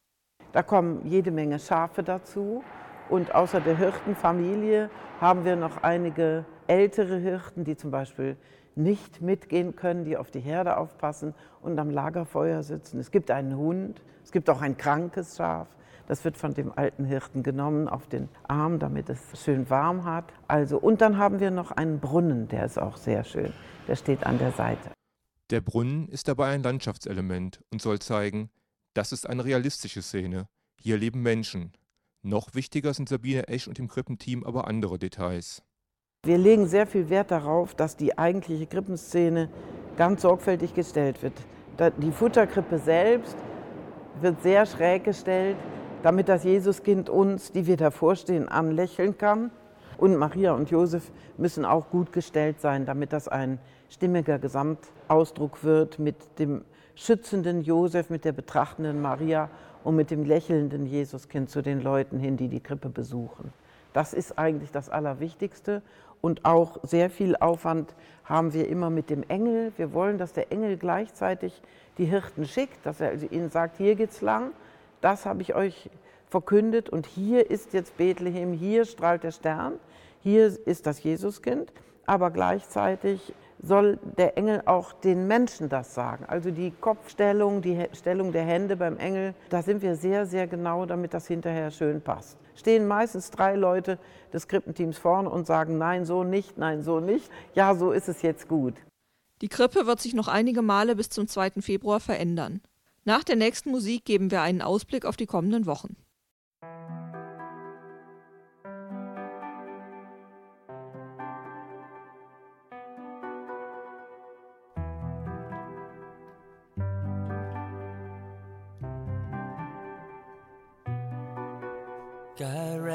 Da 0.52 0.62
kommen 0.62 1.08
jede 1.08 1.32
Menge 1.32 1.58
Schafe 1.58 2.04
dazu. 2.04 2.64
Und 3.10 3.34
außer 3.34 3.60
der 3.60 3.76
Hirtenfamilie 3.76 4.92
haben 5.20 5.46
wir 5.46 5.56
noch 5.56 5.82
einige 5.82 6.46
ältere 6.68 7.18
Hirten, 7.18 7.64
die 7.64 7.76
zum 7.76 7.90
Beispiel 7.90 8.38
nicht 8.76 9.22
mitgehen 9.22 9.76
können, 9.76 10.06
die 10.06 10.18
auf 10.18 10.32
die 10.32 10.40
Herde 10.40 10.78
aufpassen 10.78 11.34
und 11.62 11.78
am 11.80 11.90
Lagerfeuer 11.90 12.64
sitzen. 12.64 13.00
Es 13.00 13.12
gibt 13.12 13.32
einen 13.32 13.58
Hund, 13.58 14.02
es 14.24 14.32
gibt 14.32 14.50
auch 14.50 14.62
ein 14.62 14.78
krankes 14.78 15.38
Schaf. 15.38 15.68
Das 16.08 16.26
wird 16.26 16.38
von 16.38 16.54
dem 16.54 16.78
alten 16.78 17.06
Hirten 17.06 17.44
genommen 17.44 17.88
auf 17.88 18.08
den 18.08 18.28
Arm, 18.48 18.80
damit 18.80 19.10
es 19.10 19.20
schön 19.42 19.70
warm 19.70 20.04
hat. 20.04 20.26
Also, 20.48 20.78
und 20.78 21.02
dann 21.02 21.18
haben 21.18 21.40
wir 21.40 21.50
noch 21.50 21.72
einen 21.72 22.00
Brunnen, 22.00 22.50
der 22.50 22.66
ist 22.66 22.78
auch 22.78 22.98
sehr 22.98 23.24
schön. 23.24 23.54
Der 23.88 23.96
steht 23.96 24.26
an 24.26 24.38
der 24.38 24.52
Seite. 24.52 24.92
Der 25.50 25.62
Brunnen 25.62 26.10
ist 26.10 26.28
dabei 26.28 26.50
ein 26.50 26.64
Landschaftselement 26.64 27.62
und 27.72 27.82
soll 27.82 28.00
zeigen, 28.00 28.50
das 28.94 29.12
ist 29.12 29.30
eine 29.30 29.46
realistische 29.46 30.02
Szene. 30.02 30.48
Hier 30.80 30.98
leben 30.98 31.22
Menschen. 31.22 31.72
Noch 32.22 32.54
wichtiger 32.54 32.94
sind 32.94 33.10
Sabine 33.10 33.48
Esch 33.48 33.68
und 33.68 33.78
dem 33.78 33.88
Krippenteam 33.88 34.44
aber 34.44 34.68
andere 34.68 34.98
Details. 35.00 35.64
Wir 36.26 36.38
legen 36.38 36.68
sehr 36.68 36.88
viel 36.88 37.10
Wert 37.10 37.32
darauf, 37.32 37.76
dass 37.76 37.98
die 37.98 38.18
eigentliche 38.18 38.66
Krippenszene 38.66 39.50
ganz 39.98 40.22
sorgfältig 40.22 40.74
gestellt 40.74 41.22
wird. 41.22 41.34
Die 41.98 42.14
Futterkrippe 42.14 42.78
selbst 42.78 43.36
wird 44.22 44.42
sehr 44.42 44.66
schräg 44.66 45.04
gestellt, 45.04 45.58
damit 46.02 46.30
das 46.30 46.46
Jesuskind 46.46 47.10
uns, 47.10 47.52
die 47.52 47.68
wir 47.68 47.76
davor 47.76 48.16
stehen, 48.16 48.48
anlächeln 48.48 49.18
kann. 49.18 49.52
Und 49.98 50.16
Maria 50.16 50.54
und 50.54 50.70
Josef 50.72 51.12
müssen 51.36 51.66
auch 51.66 51.90
gut 51.90 52.14
gestellt 52.14 52.62
sein, 52.62 52.86
damit 52.86 53.12
das 53.12 53.28
ein 53.28 53.60
stimmiger 53.90 54.40
Gesamtausdruck 54.40 55.66
wird 55.66 56.00
mit 56.00 56.40
dem 56.40 56.64
schützenden 56.96 57.64
Josef, 57.64 58.10
mit 58.10 58.24
der 58.24 58.32
betrachtenden 58.32 59.02
Maria 59.02 59.50
und 59.84 59.98
mit 59.98 60.10
dem 60.10 60.24
lächelnden 60.24 60.86
Jesuskind 60.86 61.50
zu 61.50 61.62
den 61.62 61.82
Leuten 61.82 62.18
hin, 62.18 62.38
die 62.38 62.48
die 62.48 62.62
Krippe 62.62 62.88
besuchen. 62.88 63.52
Das 63.92 64.14
ist 64.14 64.40
eigentlich 64.40 64.72
das 64.72 64.90
Allerwichtigste. 64.90 65.84
Und 66.26 66.46
auch 66.46 66.78
sehr 66.84 67.10
viel 67.10 67.36
Aufwand 67.36 67.94
haben 68.24 68.54
wir 68.54 68.70
immer 68.70 68.90
mit 68.90 69.10
dem 69.10 69.24
Engel. 69.28 69.74
Wir 69.76 69.92
wollen, 69.92 70.18
dass 70.18 70.32
der 70.32 70.54
Engel 70.54 70.78
gleichzeitig 70.78 71.62
die 71.98 72.06
Hirten 72.06 72.46
schickt, 72.46 72.86
dass 72.86 73.02
er 73.02 73.10
also 73.10 73.28
ihnen 73.30 73.50
sagt, 73.50 73.76
hier 73.76 73.96
geht's 73.96 74.22
lang, 74.22 74.52
das 75.02 75.26
habe 75.26 75.42
ich 75.42 75.54
euch 75.54 75.90
verkündet 76.30 76.90
und 76.90 77.08
hier 77.08 77.52
ist 77.52 77.74
jetzt 77.74 77.98
Bethlehem, 77.98 78.54
hier 78.54 78.86
strahlt 78.86 79.24
der 79.24 79.32
Stern, 79.32 79.74
hier 80.22 80.46
ist 80.66 80.88
das 80.88 81.04
Jesuskind, 81.04 81.74
aber 82.06 82.32
gleichzeitig 82.32 83.34
soll 83.62 84.00
der 84.18 84.38
Engel 84.38 84.64
auch 84.66 84.94
den 84.94 85.28
Menschen 85.28 85.68
das 85.68 85.94
sagen. 85.94 86.24
Also 86.30 86.52
die 86.52 86.72
Kopfstellung, 86.72 87.62
die 87.62 87.86
Stellung 87.92 88.32
der 88.32 88.44
Hände 88.44 88.78
beim 88.78 88.96
Engel, 88.96 89.34
da 89.50 89.62
sind 89.62 89.82
wir 89.82 89.98
sehr, 89.98 90.26
sehr 90.26 90.48
genau, 90.48 90.86
damit 90.86 91.14
das 91.14 91.28
hinterher 91.28 91.70
schön 91.70 92.00
passt. 92.00 92.38
Stehen 92.56 92.88
meistens 92.88 93.32
drei 93.32 93.56
Leute 93.56 94.00
des 94.32 94.48
Krippenteams 94.48 94.98
vorne 94.98 95.30
und 95.30 95.48
sagen, 95.48 95.78
nein, 95.78 96.06
so 96.06 96.24
nicht, 96.24 96.58
nein, 96.58 96.82
so 96.82 97.00
nicht. 97.00 97.30
Ja, 97.56 97.76
so 97.76 97.92
ist 97.92 98.10
es 98.10 98.22
jetzt 98.22 98.48
gut. 98.48 98.76
Die 99.42 99.50
Krippe 99.50 99.86
wird 99.88 100.00
sich 100.00 100.14
noch 100.14 100.28
einige 100.28 100.62
Male 100.62 100.96
bis 100.96 101.10
zum 101.10 101.28
2. 101.28 101.62
Februar 101.62 102.00
verändern. 102.00 102.62
Nach 103.04 103.24
der 103.24 103.36
nächsten 103.36 103.72
Musik 103.72 104.06
geben 104.06 104.32
wir 104.32 104.42
einen 104.42 104.62
Ausblick 104.62 105.06
auf 105.06 105.18
die 105.18 105.26
kommenden 105.26 105.66
Wochen. 105.66 105.98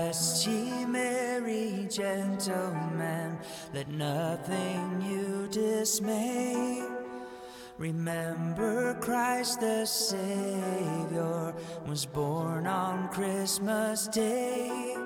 Rest 0.09 0.47
ye 0.47 0.87
merry 0.87 1.87
gentlemen, 1.91 3.37
let 3.75 3.91
nothing 3.91 5.03
you 5.03 5.47
dismay. 5.51 6.83
Remember 7.77 8.95
Christ 9.03 9.61
the 9.61 9.85
Savior 9.85 11.55
was 11.87 12.07
born 12.07 12.67
on 12.67 13.11
Christmas 13.11 14.09
Day 14.09 14.97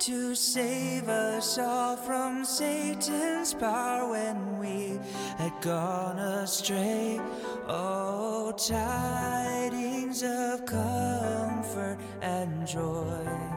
to 0.00 0.34
save 0.34 1.08
us 1.08 1.56
all 1.58 1.96
from 1.96 2.44
Satan's 2.44 3.54
power 3.54 4.10
when 4.10 4.58
we 4.58 4.98
had 5.38 5.52
gone 5.60 6.18
astray. 6.18 7.20
Oh, 7.68 8.52
tidings 8.58 10.24
of 10.24 10.66
comfort 10.66 11.98
and 12.20 12.66
joy. 12.66 13.51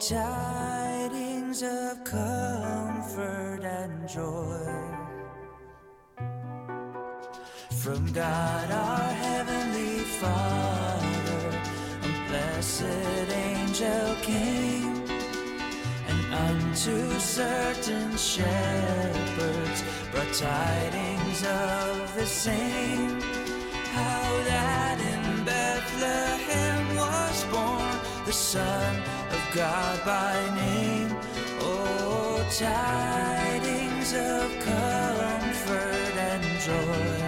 Tidings 0.00 1.62
of 1.62 2.04
comfort 2.04 3.64
and 3.64 4.08
joy. 4.08 4.94
From 7.82 8.12
God 8.12 8.70
our 8.70 9.12
Heavenly 9.12 9.98
Father, 10.20 11.58
a 12.02 12.28
blessed 12.28 13.28
angel 13.32 14.14
came, 14.22 15.04
and 16.06 16.34
unto 16.34 17.18
certain 17.18 18.16
shepherds 18.16 19.82
brought 20.12 20.32
tidings 20.32 21.42
of 21.44 22.14
the 22.14 22.26
same. 22.26 23.20
How 23.90 24.42
that 24.44 24.98
in 25.00 25.44
Bethlehem 25.44 26.96
was 26.96 27.44
born 27.46 27.78
the 28.26 28.32
Son 28.32 29.17
God 29.54 30.04
by 30.04 30.54
name. 30.54 31.16
Oh, 31.60 32.44
tidings 32.50 34.12
of 34.12 34.50
comfort 34.60 36.14
and 36.28 36.44
joy. 36.60 37.22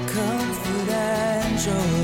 Comfort 0.08 0.90
and 0.90 1.60
joy. 1.60 2.01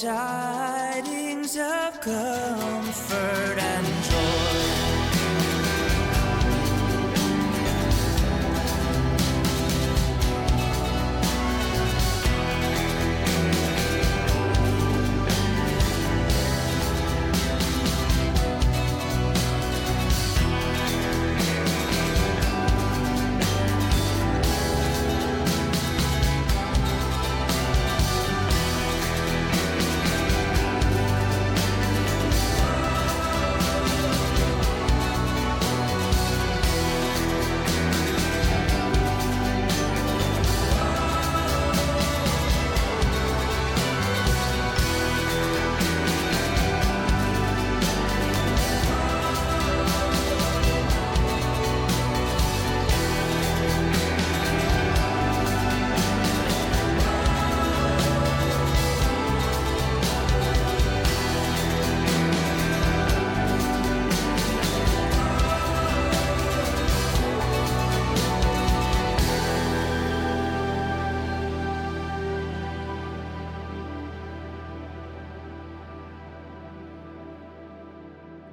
Tidings 0.00 1.56
of 1.56 2.00
comfort 2.00 3.37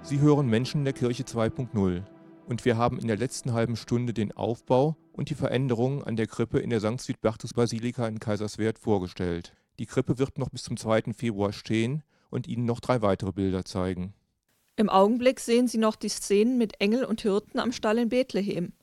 Sie 0.05 0.19
hören 0.19 0.47
Menschen 0.47 0.83
der 0.83 0.93
Kirche 0.93 1.23
2.0 1.23 2.03
und 2.47 2.63
wir 2.63 2.77
haben 2.77 2.99
in 2.99 3.07
der 3.07 3.17
letzten 3.17 3.53
halben 3.53 3.75
Stunde 3.75 4.13
den 4.13 4.31
Aufbau 4.33 4.95
und 5.13 5.31
die 5.31 5.33
Veränderungen 5.33 6.03
an 6.03 6.15
der 6.15 6.27
Krippe 6.27 6.59
in 6.59 6.69
der 6.69 6.79
St. 6.79 7.01
Südbertus 7.01 7.55
Basilika 7.55 8.07
in 8.07 8.19
Kaiserswerth 8.19 8.77
vorgestellt. 8.77 9.55
Die 9.79 9.87
Krippe 9.87 10.19
wird 10.19 10.37
noch 10.37 10.51
bis 10.51 10.61
zum 10.61 10.77
2. 10.77 11.13
Februar 11.17 11.53
stehen 11.53 12.03
und 12.29 12.45
Ihnen 12.45 12.65
noch 12.65 12.81
drei 12.81 13.01
weitere 13.01 13.31
Bilder 13.31 13.65
zeigen. 13.65 14.13
Im 14.75 14.89
Augenblick 14.89 15.39
sehen 15.39 15.67
Sie 15.67 15.79
noch 15.79 15.95
die 15.95 16.09
Szenen 16.09 16.59
mit 16.59 16.79
Engel 16.79 17.03
und 17.03 17.21
Hirten 17.21 17.57
am 17.57 17.71
Stall 17.71 17.97
in 17.97 18.09
Bethlehem. 18.09 18.73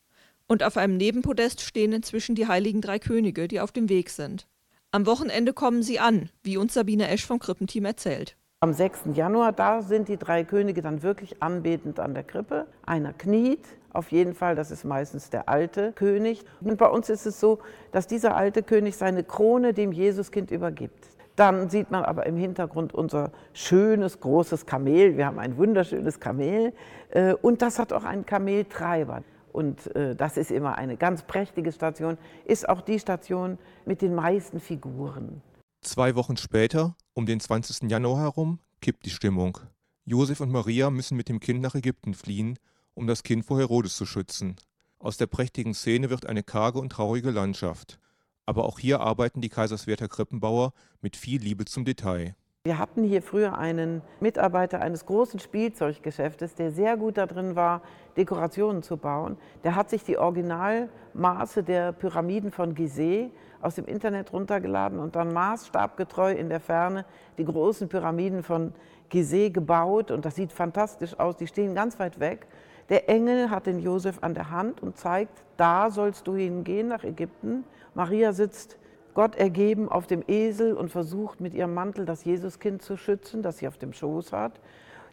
Und 0.48 0.64
auf 0.64 0.76
einem 0.76 0.96
Nebenpodest 0.96 1.60
stehen 1.60 1.92
inzwischen 1.92 2.34
die 2.34 2.48
heiligen 2.48 2.80
drei 2.80 2.98
Könige, 2.98 3.46
die 3.46 3.60
auf 3.60 3.70
dem 3.70 3.88
Weg 3.88 4.10
sind. 4.10 4.48
Am 4.90 5.06
Wochenende 5.06 5.52
kommen 5.52 5.84
sie 5.84 6.00
an, 6.00 6.30
wie 6.42 6.56
uns 6.56 6.74
Sabine 6.74 7.06
Esch 7.06 7.24
vom 7.24 7.38
Krippenteam 7.38 7.84
erzählt. 7.84 8.36
Am 8.62 8.72
6. 8.72 9.06
Januar, 9.14 9.50
da 9.50 9.82
sind 9.82 10.06
die 10.06 10.16
drei 10.16 10.44
Könige 10.44 10.82
dann 10.82 11.02
wirklich 11.02 11.42
anbetend 11.42 11.98
an 11.98 12.14
der 12.14 12.22
Krippe. 12.22 12.68
Einer 12.86 13.12
kniet, 13.12 13.66
auf 13.92 14.12
jeden 14.12 14.34
Fall, 14.34 14.54
das 14.54 14.70
ist 14.70 14.84
meistens 14.84 15.30
der 15.30 15.48
alte 15.48 15.90
König. 15.90 16.44
Und 16.60 16.78
bei 16.78 16.86
uns 16.86 17.10
ist 17.10 17.26
es 17.26 17.40
so, 17.40 17.58
dass 17.90 18.06
dieser 18.06 18.36
alte 18.36 18.62
König 18.62 18.96
seine 18.96 19.24
Krone 19.24 19.72
dem 19.72 19.90
Jesuskind 19.90 20.52
übergibt. 20.52 21.08
Dann 21.34 21.70
sieht 21.70 21.90
man 21.90 22.04
aber 22.04 22.24
im 22.26 22.36
Hintergrund 22.36 22.94
unser 22.94 23.32
schönes, 23.52 24.20
großes 24.20 24.64
Kamel. 24.64 25.16
Wir 25.16 25.26
haben 25.26 25.40
ein 25.40 25.56
wunderschönes 25.56 26.20
Kamel 26.20 26.72
äh, 27.10 27.34
und 27.34 27.62
das 27.62 27.80
hat 27.80 27.92
auch 27.92 28.04
einen 28.04 28.26
Kameltreiber. 28.26 29.24
Und 29.52 29.92
äh, 29.96 30.14
das 30.14 30.36
ist 30.36 30.52
immer 30.52 30.78
eine 30.78 30.96
ganz 30.96 31.24
prächtige 31.24 31.72
Station, 31.72 32.16
ist 32.44 32.68
auch 32.68 32.80
die 32.80 33.00
Station 33.00 33.58
mit 33.86 34.02
den 34.02 34.14
meisten 34.14 34.60
Figuren. 34.60 35.42
Zwei 35.84 36.14
Wochen 36.14 36.36
später, 36.36 36.94
um 37.12 37.26
den 37.26 37.40
20. 37.40 37.90
Januar 37.90 38.20
herum, 38.20 38.60
kippt 38.80 39.04
die 39.04 39.10
Stimmung. 39.10 39.58
Josef 40.04 40.40
und 40.40 40.52
Maria 40.52 40.90
müssen 40.90 41.16
mit 41.16 41.28
dem 41.28 41.40
Kind 41.40 41.60
nach 41.60 41.74
Ägypten 41.74 42.14
fliehen, 42.14 42.56
um 42.94 43.08
das 43.08 43.24
Kind 43.24 43.44
vor 43.44 43.58
Herodes 43.58 43.96
zu 43.96 44.06
schützen. 44.06 44.54
Aus 45.00 45.16
der 45.16 45.26
prächtigen 45.26 45.74
Szene 45.74 46.08
wird 46.08 46.24
eine 46.26 46.44
karge 46.44 46.78
und 46.78 46.90
traurige 46.90 47.32
Landschaft. 47.32 47.98
Aber 48.46 48.64
auch 48.64 48.78
hier 48.78 49.00
arbeiten 49.00 49.40
die 49.40 49.48
Kaiserswerther 49.48 50.06
Krippenbauer 50.06 50.72
mit 51.00 51.16
viel 51.16 51.42
Liebe 51.42 51.64
zum 51.64 51.84
Detail. 51.84 52.36
Wir 52.64 52.78
hatten 52.78 53.02
hier 53.02 53.20
früher 53.20 53.58
einen 53.58 54.02
Mitarbeiter 54.20 54.80
eines 54.80 55.04
großen 55.04 55.40
Spielzeuggeschäftes, 55.40 56.54
der 56.54 56.70
sehr 56.70 56.96
gut 56.96 57.16
darin 57.16 57.56
war, 57.56 57.82
Dekorationen 58.16 58.84
zu 58.84 58.96
bauen. 58.96 59.36
Der 59.64 59.74
hat 59.74 59.90
sich 59.90 60.04
die 60.04 60.16
Originalmaße 60.16 61.64
der 61.64 61.90
Pyramiden 61.90 62.52
von 62.52 62.76
Gizeh 62.76 63.32
aus 63.62 63.76
dem 63.76 63.86
Internet 63.86 64.32
runtergeladen 64.32 64.98
und 64.98 65.16
dann 65.16 65.32
maßstabgetreu 65.32 66.32
in 66.32 66.48
der 66.48 66.60
Ferne 66.60 67.04
die 67.38 67.44
großen 67.44 67.88
Pyramiden 67.88 68.42
von 68.42 68.74
Gizeh 69.08 69.50
gebaut. 69.50 70.10
Und 70.10 70.24
das 70.24 70.34
sieht 70.34 70.52
fantastisch 70.52 71.18
aus, 71.18 71.36
die 71.36 71.46
stehen 71.46 71.74
ganz 71.74 71.98
weit 71.98 72.20
weg. 72.20 72.46
Der 72.88 73.08
Engel 73.08 73.48
hat 73.50 73.66
den 73.66 73.78
Josef 73.78 74.18
an 74.20 74.34
der 74.34 74.50
Hand 74.50 74.82
und 74.82 74.98
zeigt, 74.98 75.42
da 75.56 75.90
sollst 75.90 76.26
du 76.26 76.34
hingehen 76.34 76.88
nach 76.88 77.04
Ägypten. 77.04 77.64
Maria 77.94 78.32
sitzt 78.32 78.76
Gott 79.14 79.36
ergeben 79.36 79.88
auf 79.90 80.06
dem 80.06 80.24
Esel 80.26 80.74
und 80.74 80.90
versucht 80.90 81.40
mit 81.40 81.54
ihrem 81.54 81.74
Mantel 81.74 82.06
das 82.06 82.24
Jesuskind 82.24 82.82
zu 82.82 82.96
schützen, 82.96 83.42
das 83.42 83.58
sie 83.58 83.68
auf 83.68 83.76
dem 83.76 83.92
Schoß 83.92 84.32
hat. 84.32 84.52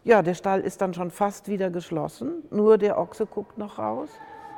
Ja, 0.05 0.21
der 0.21 0.33
Stall 0.33 0.61
ist 0.61 0.81
dann 0.81 0.93
schon 0.93 1.11
fast 1.11 1.49
wieder 1.49 1.69
geschlossen, 1.69 2.43
nur 2.49 2.77
der 2.77 2.97
Ochse 2.97 3.25
guckt 3.25 3.57
noch 3.57 3.77
raus. 3.77 4.09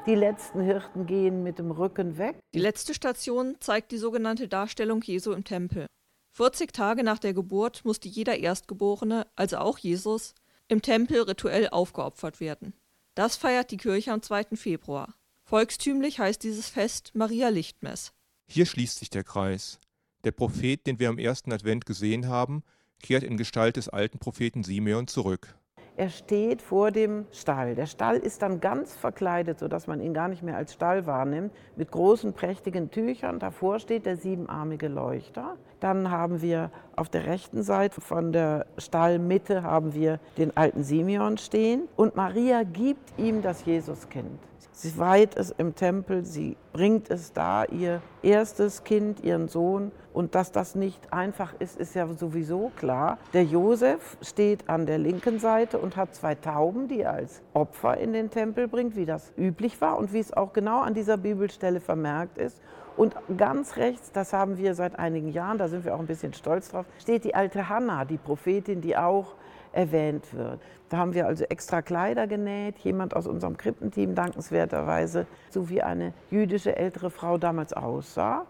Die 0.08 0.16
letzten 0.16 0.62
Hirten 0.62 1.06
gehen 1.06 1.44
mit 1.44 1.60
dem 1.60 1.70
Rücken 1.70 2.18
weg. 2.18 2.40
Die 2.56 2.60
letzte 2.60 2.96
Station 2.96 3.56
zeigt 3.60 3.92
die 3.92 4.00
sogenannte 4.00 4.48
Darstellung 4.48 5.04
Jesu 5.04 5.32
im 5.32 5.44
Tempel. 5.44 5.86
40 6.34 6.74
Tage 6.74 7.04
nach 7.04 7.20
der 7.20 7.34
Geburt 7.34 7.86
musste 7.86 8.08
jeder 8.08 8.40
Erstgeborene, 8.40 9.28
also 9.36 9.58
auch 9.58 9.78
Jesus, 9.78 10.34
im 10.68 10.82
Tempel 10.82 11.22
rituell 11.22 11.70
aufgeopfert 11.70 12.40
werden. 12.40 12.74
Das 13.14 13.36
feiert 13.36 13.70
die 13.70 13.78
Kirche 13.78 14.12
am 14.12 14.24
2. 14.24 14.56
Februar. 14.56 15.14
Volkstümlich 15.44 16.20
heißt 16.20 16.42
dieses 16.42 16.68
Fest 16.68 17.12
Maria 17.14 17.50
Lichtmess. 17.50 18.14
Hier 18.48 18.66
schließt 18.66 18.98
sich 18.98 19.12
der 19.12 19.24
Kreis. 19.24 19.80
Der 20.24 20.32
Prophet, 20.32 20.88
den 20.88 21.00
wir 21.00 21.10
am 21.10 21.20
ersten 21.20 21.52
Advent 21.52 21.86
gesehen 21.86 22.28
haben, 22.28 22.64
kehrt 23.04 23.24
in 23.24 23.38
Gestalt 23.38 23.76
des 23.76 23.90
alten 23.90 24.18
Propheten 24.18 24.64
Simeon 24.64 25.08
zurück. 25.08 25.56
Er 26.02 26.10
steht 26.10 26.64
vor 26.64 26.90
dem 26.90 27.28
Stall. 27.32 27.76
Der 27.76 27.86
Stall 27.86 28.18
ist 28.18 28.42
dann 28.42 28.60
ganz 28.60 28.96
verkleidet, 28.96 29.60
sodass 29.60 29.86
man 29.86 30.02
ihn 30.02 30.16
gar 30.16 30.30
nicht 30.30 30.42
mehr 30.42 30.58
als 30.58 30.74
Stall 30.74 31.06
wahrnimmt, 31.06 31.54
mit 31.76 31.92
großen, 31.92 32.34
prächtigen 32.34 32.90
Tüchern. 32.90 33.38
Davor 33.38 33.78
steht 33.78 34.08
der 34.08 34.18
siebenarmige 34.18 34.88
Leuchter. 34.88 35.58
Dann 35.80 36.10
haben 36.10 36.42
wir 36.42 36.72
auf 36.96 37.08
der 37.08 37.28
rechten 37.28 37.62
Seite 37.62 38.02
von 38.02 38.32
der 38.32 38.66
Stallmitte 38.80 39.62
haben 39.62 39.94
wir 39.94 40.20
den 40.40 40.58
alten 40.58 40.84
Simeon 40.84 41.38
stehen. 41.38 41.88
Und 41.96 42.16
Maria 42.16 42.64
gibt 42.64 43.20
ihm 43.20 43.44
das 43.44 43.64
Jesuskind. 43.66 44.40
Sie 44.72 44.98
weiht 44.98 45.38
es 45.38 45.52
im 45.52 45.76
Tempel, 45.76 46.26
sie 46.26 46.58
bringt 46.74 47.10
es 47.10 47.34
da, 47.34 47.66
ihr 47.66 48.02
erstes 48.22 48.84
Kind, 48.84 49.24
ihren 49.24 49.48
Sohn. 49.48 49.92
Und 50.14 50.36
dass 50.36 50.52
das 50.52 50.76
nicht 50.76 51.14
einfach 51.14 51.54
ist, 51.60 51.80
ist 51.80 51.96
ja 51.96 52.08
sowieso 52.08 52.72
klar. 52.76 53.18
Der 53.34 53.44
Josef 53.44 54.18
steht 54.22 54.70
an 54.70 54.86
der 54.86 54.98
linken 54.98 55.40
Seite 55.40 55.78
und 55.78 55.96
hat 55.96 56.16
zwei 56.16 56.36
Tauben, 56.36 56.88
die 56.88 57.02
er 57.02 57.14
als 57.14 57.42
Opfer 57.54 57.98
in 57.98 58.12
den 58.12 58.30
Tempel 58.30 58.68
bringt, 58.68 58.96
wie 58.96 59.06
das 59.06 59.32
üblich 59.38 59.80
war 59.80 59.98
und 59.98 60.14
wie 60.14 60.20
es 60.20 60.34
auch 60.34 60.52
genau 60.54 60.82
an 60.82 60.94
dieser 60.94 61.18
Bibelstelle 61.18 61.80
vermerkt 61.80 62.38
ist. 62.38 62.62
Und 62.98 63.16
ganz 63.38 63.78
rechts, 63.78 64.12
das 64.12 64.34
haben 64.34 64.58
wir 64.58 64.76
seit 64.76 65.00
einigen 65.00 65.30
Jahren, 65.30 65.58
da 65.58 65.70
sind 65.70 65.86
wir 65.86 65.96
auch 65.96 66.00
ein 66.00 66.08
bisschen 66.08 66.34
stolz 66.34 66.70
drauf, 66.70 66.86
steht 67.00 67.24
die 67.24 67.34
alte 67.34 67.70
Hannah, 67.70 68.04
die 68.04 68.18
Prophetin, 68.18 68.82
die 68.82 68.98
auch 68.98 69.36
erwähnt 69.74 70.34
wird. 70.34 70.60
Da 70.90 70.98
haben 70.98 71.14
wir 71.14 71.28
also 71.28 71.46
extra 71.46 71.82
Kleider 71.82 72.28
genäht, 72.28 72.78
jemand 72.80 73.16
aus 73.16 73.28
unserem 73.28 73.58
Krippenteam 73.58 74.14
dankenswerterweise, 74.14 75.26
so 75.50 75.70
wie 75.70 75.82
eine 75.82 76.14
jüdische 76.30 76.76
ältere 76.76 77.10
Frau 77.10 77.38
damals 77.38 77.74
aussah. 77.74 78.46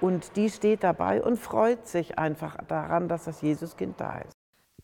Und 0.00 0.36
die 0.36 0.50
steht 0.50 0.82
dabei 0.82 1.22
und 1.22 1.38
freut 1.38 1.88
sich 1.88 2.18
einfach 2.18 2.58
daran, 2.68 3.08
dass 3.08 3.24
das 3.24 3.40
Jesuskind 3.40 3.98
da 3.98 4.18
ist. 4.18 4.32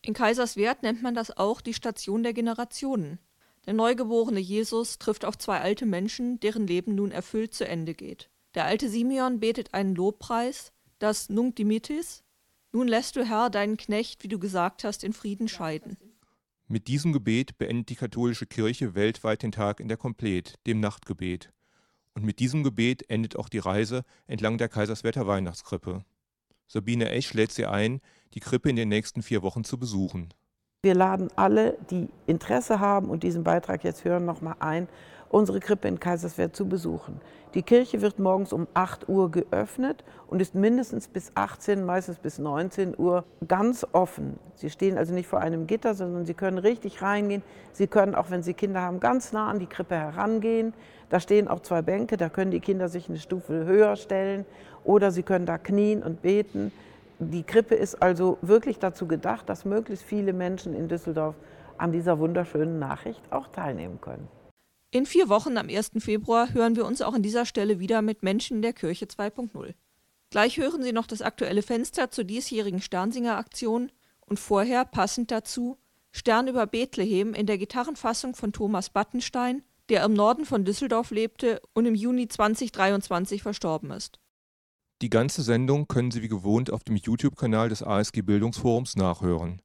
In 0.01 0.13
Kaiserswerth 0.13 0.81
nennt 0.83 1.03
man 1.03 1.13
das 1.13 1.37
auch 1.37 1.61
die 1.61 1.73
Station 1.73 2.23
der 2.23 2.33
Generationen. 2.33 3.19
Der 3.65 3.73
neugeborene 3.73 4.39
Jesus 4.39 4.97
trifft 4.97 5.23
auf 5.23 5.37
zwei 5.37 5.61
alte 5.61 5.85
Menschen, 5.85 6.39
deren 6.39 6.67
Leben 6.67 6.95
nun 6.95 7.11
erfüllt 7.11 7.53
zu 7.53 7.65
Ende 7.65 7.93
geht. 7.93 8.29
Der 8.55 8.65
alte 8.65 8.89
Simeon 8.89 9.39
betet 9.39 9.73
einen 9.73 9.95
Lobpreis, 9.95 10.73
das 10.99 11.29
Nunc 11.29 11.55
Dimittis, 11.55 12.23
nun 12.73 12.87
lässt 12.87 13.15
du 13.15 13.23
Herr 13.23 13.49
deinen 13.49 13.77
Knecht, 13.77 14.23
wie 14.23 14.27
du 14.27 14.39
gesagt 14.39 14.83
hast, 14.83 15.03
in 15.03 15.13
Frieden 15.13 15.47
scheiden. 15.47 15.97
Mit 16.67 16.87
diesem 16.87 17.13
Gebet 17.13 17.57
beendet 17.57 17.89
die 17.89 17.95
katholische 17.95 18.45
Kirche 18.45 18.95
weltweit 18.95 19.43
den 19.43 19.51
Tag 19.51 19.79
in 19.79 19.87
der 19.87 19.97
Komplet, 19.97 20.55
dem 20.65 20.79
Nachtgebet. 20.79 21.51
Und 22.15 22.25
mit 22.25 22.39
diesem 22.39 22.63
Gebet 22.63 23.09
endet 23.09 23.35
auch 23.35 23.49
die 23.49 23.59
Reise 23.59 24.03
entlang 24.27 24.57
der 24.57 24.69
Kaiserswerther 24.69 25.27
Weihnachtskrippe. 25.27 26.03
Sabine 26.67 27.09
Esch 27.09 27.33
lädt 27.33 27.51
Sie 27.51 27.65
ein, 27.65 28.01
die 28.33 28.39
Krippe 28.39 28.69
in 28.69 28.75
den 28.75 28.89
nächsten 28.89 29.21
vier 29.21 29.43
Wochen 29.43 29.63
zu 29.63 29.77
besuchen. 29.77 30.33
Wir 30.81 30.95
laden 30.95 31.29
alle, 31.35 31.77
die 31.91 32.09
Interesse 32.25 32.79
haben 32.79 33.09
und 33.09 33.23
diesen 33.23 33.43
Beitrag 33.43 33.83
jetzt 33.83 34.03
hören, 34.03 34.25
nochmal 34.25 34.55
ein, 34.59 34.87
unsere 35.33 35.59
Krippe 35.59 35.87
in 35.87 35.99
Kaiserswerth 35.99 36.55
zu 36.55 36.67
besuchen. 36.69 37.19
Die 37.55 37.63
Kirche 37.63 38.01
wird 38.01 38.19
morgens 38.19 38.53
um 38.53 38.67
8 38.75 39.09
Uhr 39.09 39.31
geöffnet 39.31 40.03
und 40.27 40.41
ist 40.41 40.53
mindestens 40.53 41.07
bis 41.07 41.31
18, 41.33 41.83
meistens 41.83 42.19
bis 42.19 42.37
19 42.37 42.97
Uhr 42.97 43.23
ganz 43.47 43.85
offen. 43.93 44.39
Sie 44.55 44.69
stehen 44.69 44.97
also 44.97 45.13
nicht 45.13 45.27
vor 45.27 45.39
einem 45.39 45.65
Gitter, 45.65 45.95
sondern 45.95 46.25
Sie 46.25 46.35
können 46.35 46.59
richtig 46.59 47.01
reingehen. 47.01 47.41
Sie 47.71 47.87
können 47.87 48.13
auch, 48.13 48.29
wenn 48.29 48.43
Sie 48.43 48.53
Kinder 48.53 48.81
haben, 48.81 48.99
ganz 48.99 49.33
nah 49.33 49.49
an 49.49 49.57
die 49.57 49.65
Krippe 49.65 49.95
herangehen. 49.95 50.73
Da 51.09 51.19
stehen 51.19 51.47
auch 51.47 51.61
zwei 51.61 51.81
Bänke, 51.81 52.15
da 52.17 52.29
können 52.29 52.51
die 52.51 52.59
Kinder 52.59 52.87
sich 52.87 53.09
eine 53.09 53.19
Stufe 53.19 53.65
höher 53.65 53.95
stellen 53.95 54.45
oder 54.83 55.11
Sie 55.11 55.23
können 55.23 55.47
da 55.47 55.57
knien 55.57 56.03
und 56.03 56.21
beten. 56.21 56.71
Die 57.17 57.43
Krippe 57.43 57.73
ist 57.73 58.01
also 58.01 58.37
wirklich 58.41 58.77
dazu 58.77 59.07
gedacht, 59.07 59.49
dass 59.49 59.65
möglichst 59.65 60.05
viele 60.05 60.33
Menschen 60.33 60.75
in 60.75 60.87
Düsseldorf 60.87 61.35
an 61.77 61.91
dieser 61.91 62.19
wunderschönen 62.19 62.77
Nachricht 62.77 63.21
auch 63.31 63.47
teilnehmen 63.47 63.99
können. 63.99 64.27
In 64.93 65.07
vier 65.07 65.27
Wochen 65.27 65.57
am 65.57 65.69
1. 65.69 65.93
Februar 65.97 66.53
hören 66.53 66.75
wir 66.75 66.85
uns 66.85 67.01
auch 67.01 67.15
an 67.15 67.23
dieser 67.23 67.47
Stelle 67.47 67.79
wieder 67.79 68.03
mit 68.03 68.21
Menschen 68.21 68.61
der 68.61 68.73
Kirche 68.73 69.05
2.0. 69.05 69.73
Gleich 70.29 70.57
hören 70.57 70.83
Sie 70.83 70.91
noch 70.91 71.07
das 71.07 71.23
aktuelle 71.23 71.63
Fenster 71.63 72.11
zur 72.11 72.25
diesjährigen 72.25 72.79
Sternsinger-Aktion 72.79 73.91
und 74.27 74.39
vorher, 74.39 74.85
passend 74.85 75.31
dazu, 75.31 75.79
Stern 76.11 76.47
über 76.47 76.67
Bethlehem 76.67 77.33
in 77.33 77.47
der 77.47 77.57
Gitarrenfassung 77.57 78.35
von 78.35 78.53
Thomas 78.53 78.91
Battenstein, 78.91 79.63
der 79.89 80.03
im 80.05 80.13
Norden 80.13 80.45
von 80.45 80.63
Düsseldorf 80.63 81.09
lebte 81.09 81.59
und 81.73 81.87
im 81.87 81.95
Juni 81.95 82.27
2023 82.27 83.41
verstorben 83.41 83.89
ist. 83.89 84.19
Die 85.01 85.09
ganze 85.09 85.41
Sendung 85.41 85.87
können 85.87 86.11
Sie 86.11 86.21
wie 86.21 86.27
gewohnt 86.27 86.71
auf 86.71 86.83
dem 86.83 86.97
YouTube-Kanal 86.97 87.69
des 87.69 87.81
ASG 87.81 88.21
Bildungsforums 88.21 88.95
nachhören. 88.95 89.59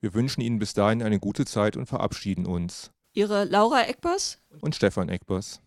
Wir 0.00 0.14
wünschen 0.14 0.40
Ihnen 0.40 0.58
bis 0.58 0.74
dahin 0.74 1.00
eine 1.00 1.20
gute 1.20 1.44
Zeit 1.44 1.76
und 1.76 1.86
verabschieden 1.86 2.44
uns. 2.44 2.90
Ihre 3.14 3.44
Laura 3.44 3.82
Eckbers 3.82 4.38
und 4.60 4.74
Stefan 4.74 5.08
Eckbers. 5.08 5.60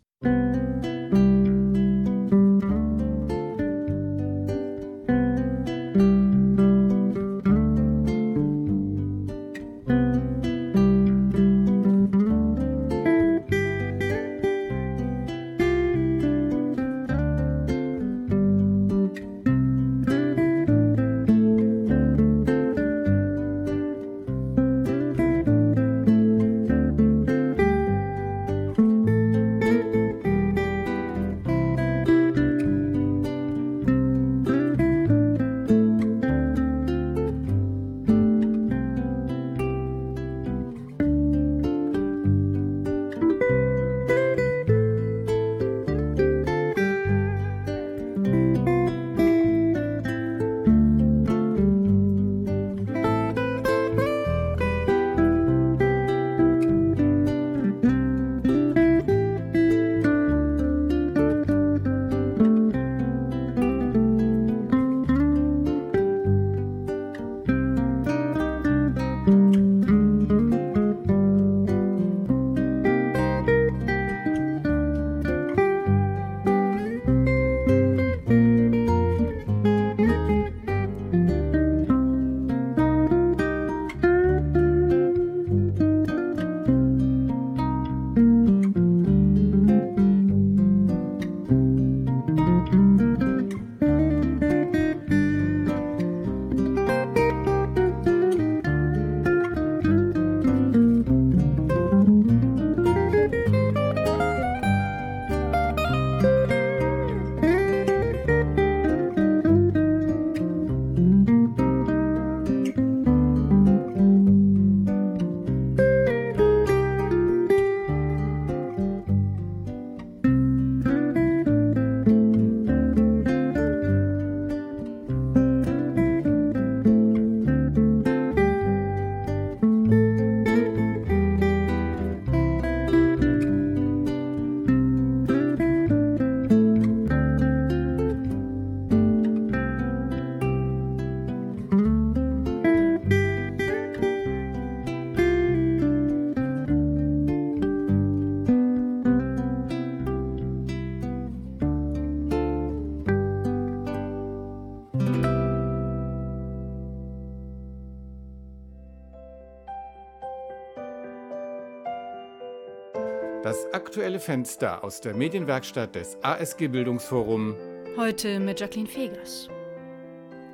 Aktuelle 164.18 164.20
Fenster 164.20 164.84
aus 164.84 165.02
der 165.02 165.14
Medienwerkstatt 165.14 165.96
des 165.96 166.18
ASG 166.24 166.68
Bildungsforum. 166.68 167.56
Heute 167.98 168.40
mit 168.40 168.60
Jacqueline 168.60 168.90
Fegers. 168.90 169.48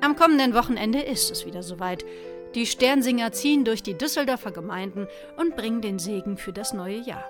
Am 0.00 0.16
kommenden 0.16 0.54
Wochenende 0.54 1.00
ist 1.00 1.30
es 1.30 1.46
wieder 1.46 1.62
soweit. 1.62 2.04
Die 2.54 2.66
Sternsinger 2.66 3.32
ziehen 3.32 3.64
durch 3.64 3.82
die 3.82 3.96
Düsseldorfer 3.96 4.52
Gemeinden 4.52 5.08
und 5.36 5.56
bringen 5.56 5.80
den 5.80 5.98
Segen 5.98 6.36
für 6.36 6.52
das 6.52 6.74
neue 6.74 6.98
Jahr. 6.98 7.24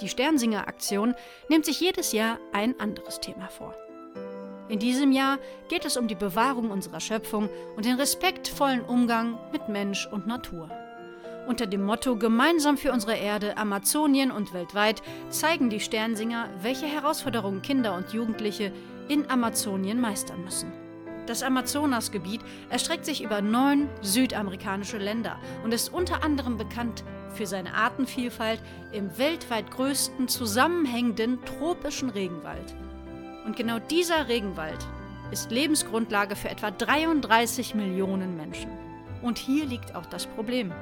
Die 0.00 0.08
Sternsinger-Aktion 0.08 1.14
nimmt 1.48 1.64
sich 1.64 1.80
jedes 1.80 2.12
Jahr 2.12 2.38
ein 2.52 2.78
anderes 2.78 3.20
Thema 3.20 3.48
vor. 3.48 3.74
In 4.68 4.78
diesem 4.78 5.12
Jahr 5.12 5.38
geht 5.68 5.84
es 5.84 5.96
um 5.96 6.08
die 6.08 6.14
Bewahrung 6.14 6.70
unserer 6.70 7.00
Schöpfung 7.00 7.48
und 7.76 7.84
den 7.84 7.96
respektvollen 7.96 8.82
Umgang 8.82 9.38
mit 9.52 9.68
Mensch 9.68 10.08
und 10.10 10.26
Natur. 10.26 10.70
Unter 11.46 11.66
dem 11.66 11.84
Motto 11.84 12.16
Gemeinsam 12.16 12.78
für 12.78 12.90
unsere 12.90 13.16
Erde, 13.16 13.58
Amazonien 13.58 14.30
und 14.30 14.54
weltweit 14.54 15.02
zeigen 15.28 15.68
die 15.68 15.80
Sternsinger, 15.80 16.48
welche 16.62 16.86
Herausforderungen 16.86 17.60
Kinder 17.60 17.94
und 17.94 18.14
Jugendliche 18.14 18.72
in 19.08 19.28
Amazonien 19.30 20.00
meistern 20.00 20.42
müssen. 20.42 20.72
Das 21.26 21.42
Amazonasgebiet 21.42 22.40
erstreckt 22.70 23.04
sich 23.04 23.22
über 23.22 23.42
neun 23.42 23.88
südamerikanische 24.00 24.96
Länder 24.96 25.38
und 25.64 25.74
ist 25.74 25.92
unter 25.92 26.24
anderem 26.24 26.56
bekannt 26.56 27.04
für 27.34 27.46
seine 27.46 27.74
Artenvielfalt 27.74 28.60
im 28.92 29.16
weltweit 29.18 29.70
größten 29.70 30.28
zusammenhängenden 30.28 31.44
tropischen 31.44 32.08
Regenwald. 32.08 32.74
Und 33.44 33.56
genau 33.56 33.78
dieser 33.78 34.28
Regenwald 34.28 34.86
ist 35.30 35.50
Lebensgrundlage 35.50 36.36
für 36.36 36.48
etwa 36.48 36.70
33 36.70 37.74
Millionen 37.74 38.36
Menschen. 38.36 38.70
Und 39.20 39.36
hier 39.36 39.66
liegt 39.66 39.94
auch 39.94 40.06
das 40.06 40.26
Problem. 40.26 40.72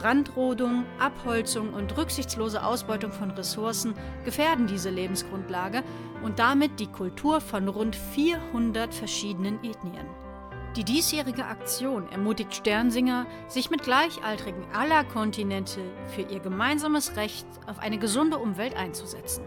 Brandrodung, 0.00 0.86
Abholzung 0.98 1.74
und 1.74 1.94
rücksichtslose 1.98 2.64
Ausbeutung 2.64 3.12
von 3.12 3.30
Ressourcen 3.32 3.94
gefährden 4.24 4.66
diese 4.66 4.88
Lebensgrundlage 4.88 5.82
und 6.22 6.38
damit 6.38 6.80
die 6.80 6.86
Kultur 6.86 7.42
von 7.42 7.68
rund 7.68 7.94
400 7.94 8.94
verschiedenen 8.94 9.62
Ethnien. 9.62 10.06
Die 10.74 10.84
diesjährige 10.84 11.44
Aktion 11.44 12.10
ermutigt 12.10 12.54
Sternsinger, 12.54 13.26
sich 13.48 13.70
mit 13.70 13.82
Gleichaltrigen 13.82 14.64
aller 14.72 15.04
Kontinente 15.04 15.80
für 16.14 16.22
ihr 16.22 16.40
gemeinsames 16.40 17.16
Recht 17.16 17.46
auf 17.66 17.78
eine 17.80 17.98
gesunde 17.98 18.38
Umwelt 18.38 18.76
einzusetzen. 18.76 19.44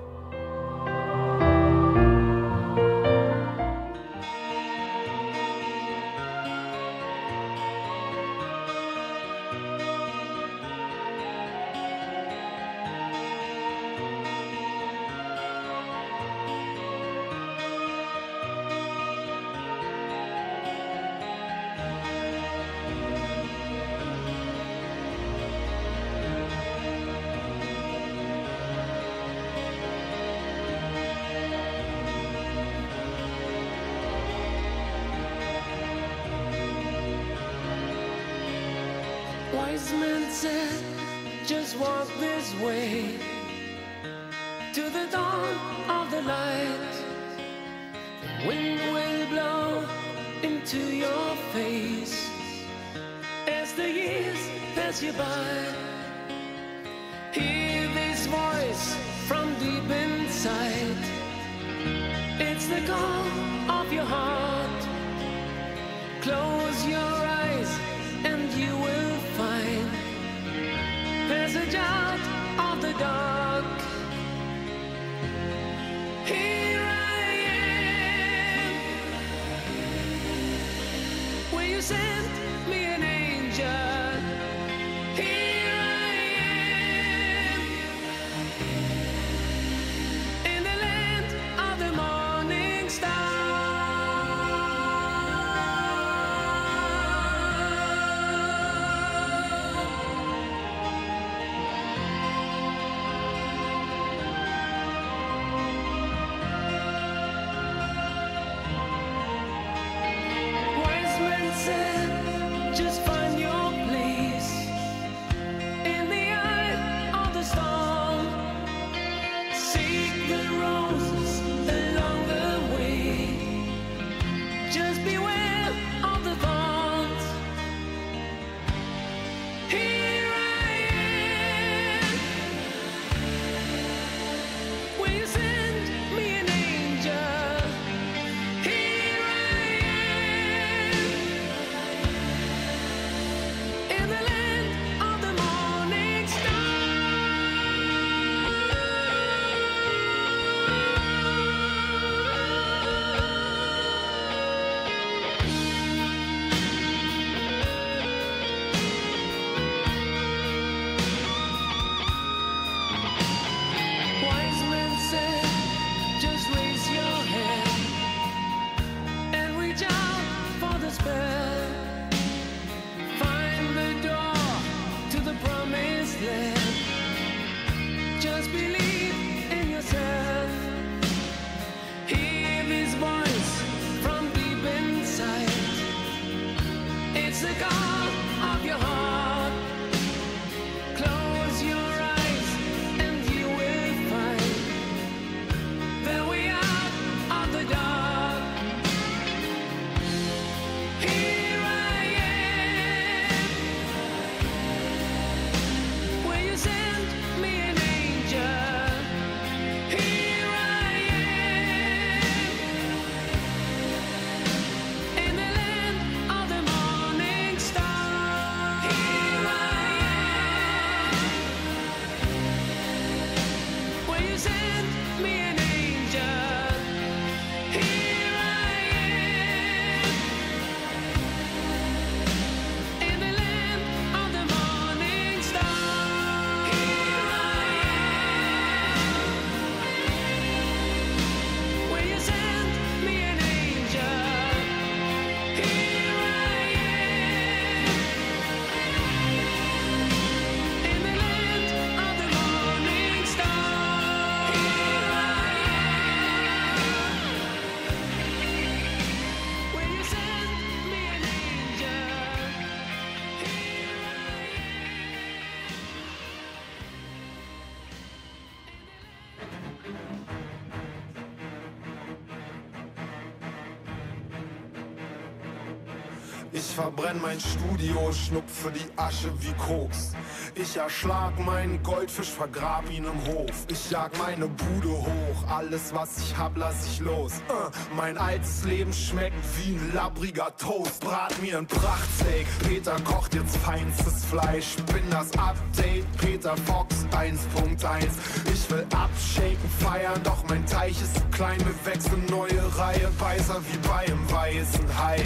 Verbrenn 276.74 277.22
mein 277.22 277.40
Studio, 277.40 278.12
schnupfe 278.12 278.72
die 278.72 278.98
Asche 278.98 279.32
wie 279.40 279.54
Koks. 279.54 280.14
Ich 280.56 280.78
erschlag 280.78 281.38
meinen 281.39 281.82
Goldfisch, 281.82 282.30
vergrab 282.30 282.84
ihn 282.91 283.06
im 283.06 283.34
Hof. 283.34 283.66
Ich 283.70 283.89
jag 283.89 284.12
meine 284.20 284.47
Bude 284.47 284.89
hoch, 284.89 285.49
alles 285.49 285.93
was 285.95 286.20
ich 286.20 286.38
hab, 286.38 286.56
lass 286.56 286.86
ich 286.86 286.99
los. 286.99 287.34
Äh, 287.49 287.95
mein 287.95 288.18
altes 288.20 288.64
Leben 288.64 288.93
schmeckt 288.93 289.36
wie 289.58 289.76
ein 289.76 289.91
labbriger 289.95 290.56
Toast. 290.58 291.01
Brat 291.01 291.41
mir 291.41 291.58
ein 291.58 291.66
Prachtsteak, 291.66 292.45
Peter 292.68 292.95
kocht 293.04 293.34
jetzt 293.34 293.58
feinstes 293.58 294.26
Fleisch. 294.26 294.76
Bin 294.93 295.10
das 295.10 295.32
Update, 295.39 296.06
Peter 296.20 296.56
Fox 296.68 296.95
1.1. 297.12 298.06
Ich 298.54 298.70
will 298.70 298.86
abshaken, 298.93 299.70
feiern, 299.80 300.22
doch 300.24 300.43
mein 300.49 300.66
Teich 300.68 301.01
ist 301.01 301.16
zu 301.16 301.24
klein. 301.32 301.58
Wir 301.60 301.93
wechseln 301.93 302.26
neue 302.30 302.78
Reihe, 302.78 303.10
weißer 303.18 303.60
wie 303.72 303.88
bei 303.88 304.06
einem 304.06 304.32
weißen 304.32 304.97
Hai. 304.99 305.18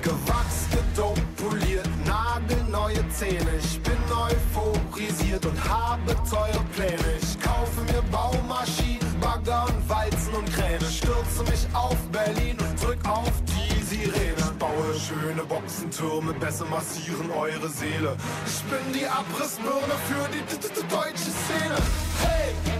Gewachs, 0.00 0.66
gedopt, 0.70 1.36
poliert, 1.36 1.88
nagelneue 2.52 3.08
Zähne. 3.10 3.50
Ich 3.62 3.80
bin 3.82 3.96
euphorisiert 4.10 5.44
und 5.46 5.68
habe 5.68 6.14
teure 6.28 6.64
Pläne. 6.74 7.16
Ich 7.20 7.40
kaufe 7.40 7.80
mir 7.82 8.02
Baumaschinen, 8.10 9.20
Bagger 9.20 9.66
und 9.66 9.88
Walzen 9.88 10.34
und 10.34 10.52
Kräne. 10.52 10.84
Stürze 10.84 11.42
mich 11.44 11.66
auf 11.74 11.96
Berlin 12.10 12.56
und 12.58 12.82
drück 12.82 12.98
auf 13.08 13.32
die 13.46 13.82
Sirene. 13.84 14.52
Baue 14.58 14.94
schöne 14.98 15.42
Boxentürme, 15.42 16.32
besser 16.34 16.66
massieren 16.66 17.30
eure 17.30 17.68
Seele. 17.68 18.16
Ich 18.46 18.62
bin 18.64 18.92
die 18.92 19.06
Abrissbirne 19.06 19.96
für 20.08 20.28
die 20.30 20.42
deutsche 20.88 21.30
Szene. 21.30 21.76
Hey! 22.22 22.71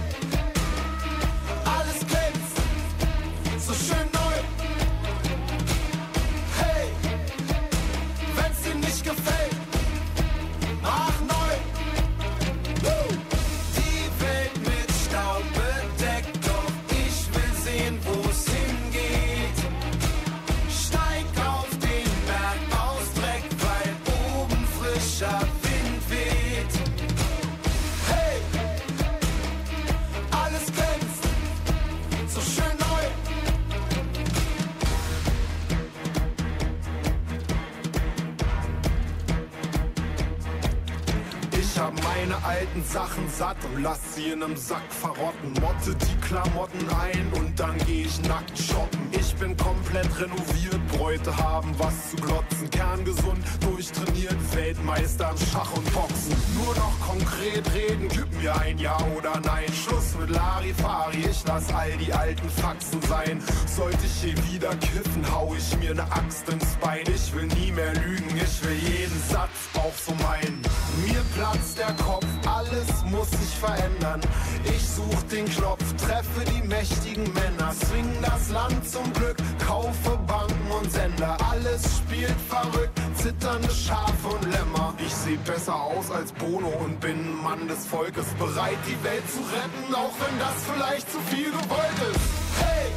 Sachen 42.83 43.27
satt 43.29 43.57
und 43.65 43.81
lass 43.81 44.15
sie 44.15 44.31
in 44.31 44.39
nem 44.39 44.55
Sack 44.55 44.91
verrotten. 44.91 45.53
Motte 45.61 45.95
die 45.95 46.22
Klamotten 46.33 46.89
ein 46.99 47.31
und 47.39 47.59
dann 47.59 47.77
geh 47.85 48.05
ich 48.05 48.19
nackt 48.27 48.57
shoppen. 48.57 48.99
Ich 49.11 49.35
bin 49.35 49.55
komplett 49.55 50.09
renoviert, 50.19 50.87
Bräute 50.87 51.37
haben 51.37 51.75
was 51.77 52.09
zu 52.09 52.15
glotzen. 52.15 52.71
Kerngesund, 52.71 53.43
durchtrainiert, 53.59 54.55
Weltmeister 54.55 55.29
im 55.29 55.37
Schach 55.37 55.71
und 55.77 55.93
Boxen. 55.93 56.35
Nur 56.55 56.73
noch 56.73 56.99
konkret 57.07 57.71
reden, 57.75 58.07
gib 58.09 58.41
mir 58.41 58.55
ein 58.59 58.79
Ja 58.79 58.97
oder 59.15 59.39
Nein. 59.41 59.71
Schluss 59.73 60.15
mit 60.19 60.31
Larifari, 60.31 61.23
ich 61.29 61.43
lass 61.45 61.71
all 61.71 61.91
die 61.97 62.11
alten 62.11 62.49
Faxen 62.49 63.01
sein. 63.03 63.39
Sollte 63.67 64.03
ich 64.03 64.23
hier 64.23 64.51
wieder 64.51 64.75
kiffen, 64.77 65.23
hau 65.31 65.53
ich 65.55 65.77
mir 65.77 65.93
ne 65.93 66.03
Axt 66.11 66.49
ins 66.49 66.75
Bein. 66.81 67.03
Ich 67.13 67.31
will 67.35 67.45
nie 67.45 67.71
mehr 67.71 67.93
lügen, 67.93 68.35
ich 68.37 68.63
will 68.63 68.75
jeden 68.75 69.21
Satz 69.29 69.69
auch 69.75 69.93
so 70.03 70.13
meinen. 70.23 70.61
Mir 71.05 71.21
platzt 71.35 71.77
der 71.77 71.93
Kopf, 72.03 72.25
alles 72.47 73.03
muss 73.11 73.29
sich 73.29 73.55
verändern. 73.59 74.21
Ich 74.65 74.87
such 74.87 75.23
den 75.31 75.45
Knopf, 75.45 75.83
Wahl 76.23 76.45
für 76.45 76.51
die 76.51 76.67
mächtigen 76.67 77.23
Männer. 77.33 77.73
Swing 77.73 78.09
das 78.21 78.49
Land 78.49 78.87
zum 78.87 79.11
Glück, 79.13 79.37
kaufe 79.65 80.17
Banken 80.27 80.71
und 80.71 80.91
Sender. 80.91 81.37
Alles 81.49 81.83
spielt 81.97 82.35
verrückt, 82.47 82.99
zitternde 83.15 83.69
Schafe 83.69 84.27
und 84.27 84.43
Lämmer. 84.51 84.93
Ich 84.99 85.13
seh 85.13 85.37
besser 85.45 85.75
aus 85.75 86.11
als 86.11 86.31
Bono 86.33 86.69
und 86.83 86.99
bin 86.99 87.41
Mann 87.41 87.67
des 87.67 87.85
Volkes. 87.85 88.25
Bereit, 88.39 88.77
die 88.87 89.03
Welt 89.03 89.23
zu 89.29 89.39
retten, 89.39 89.95
auch 89.95 90.13
wenn 90.19 90.39
das 90.39 90.55
vielleicht 90.71 91.11
zu 91.11 91.19
viel 91.29 91.51
gewollt 91.51 91.99
ist. 92.11 92.19
Hey! 92.59 92.91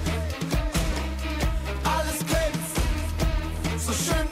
Alles 1.85 2.18
glänzt, 2.27 3.87
so 3.87 3.93
schön 3.93 4.26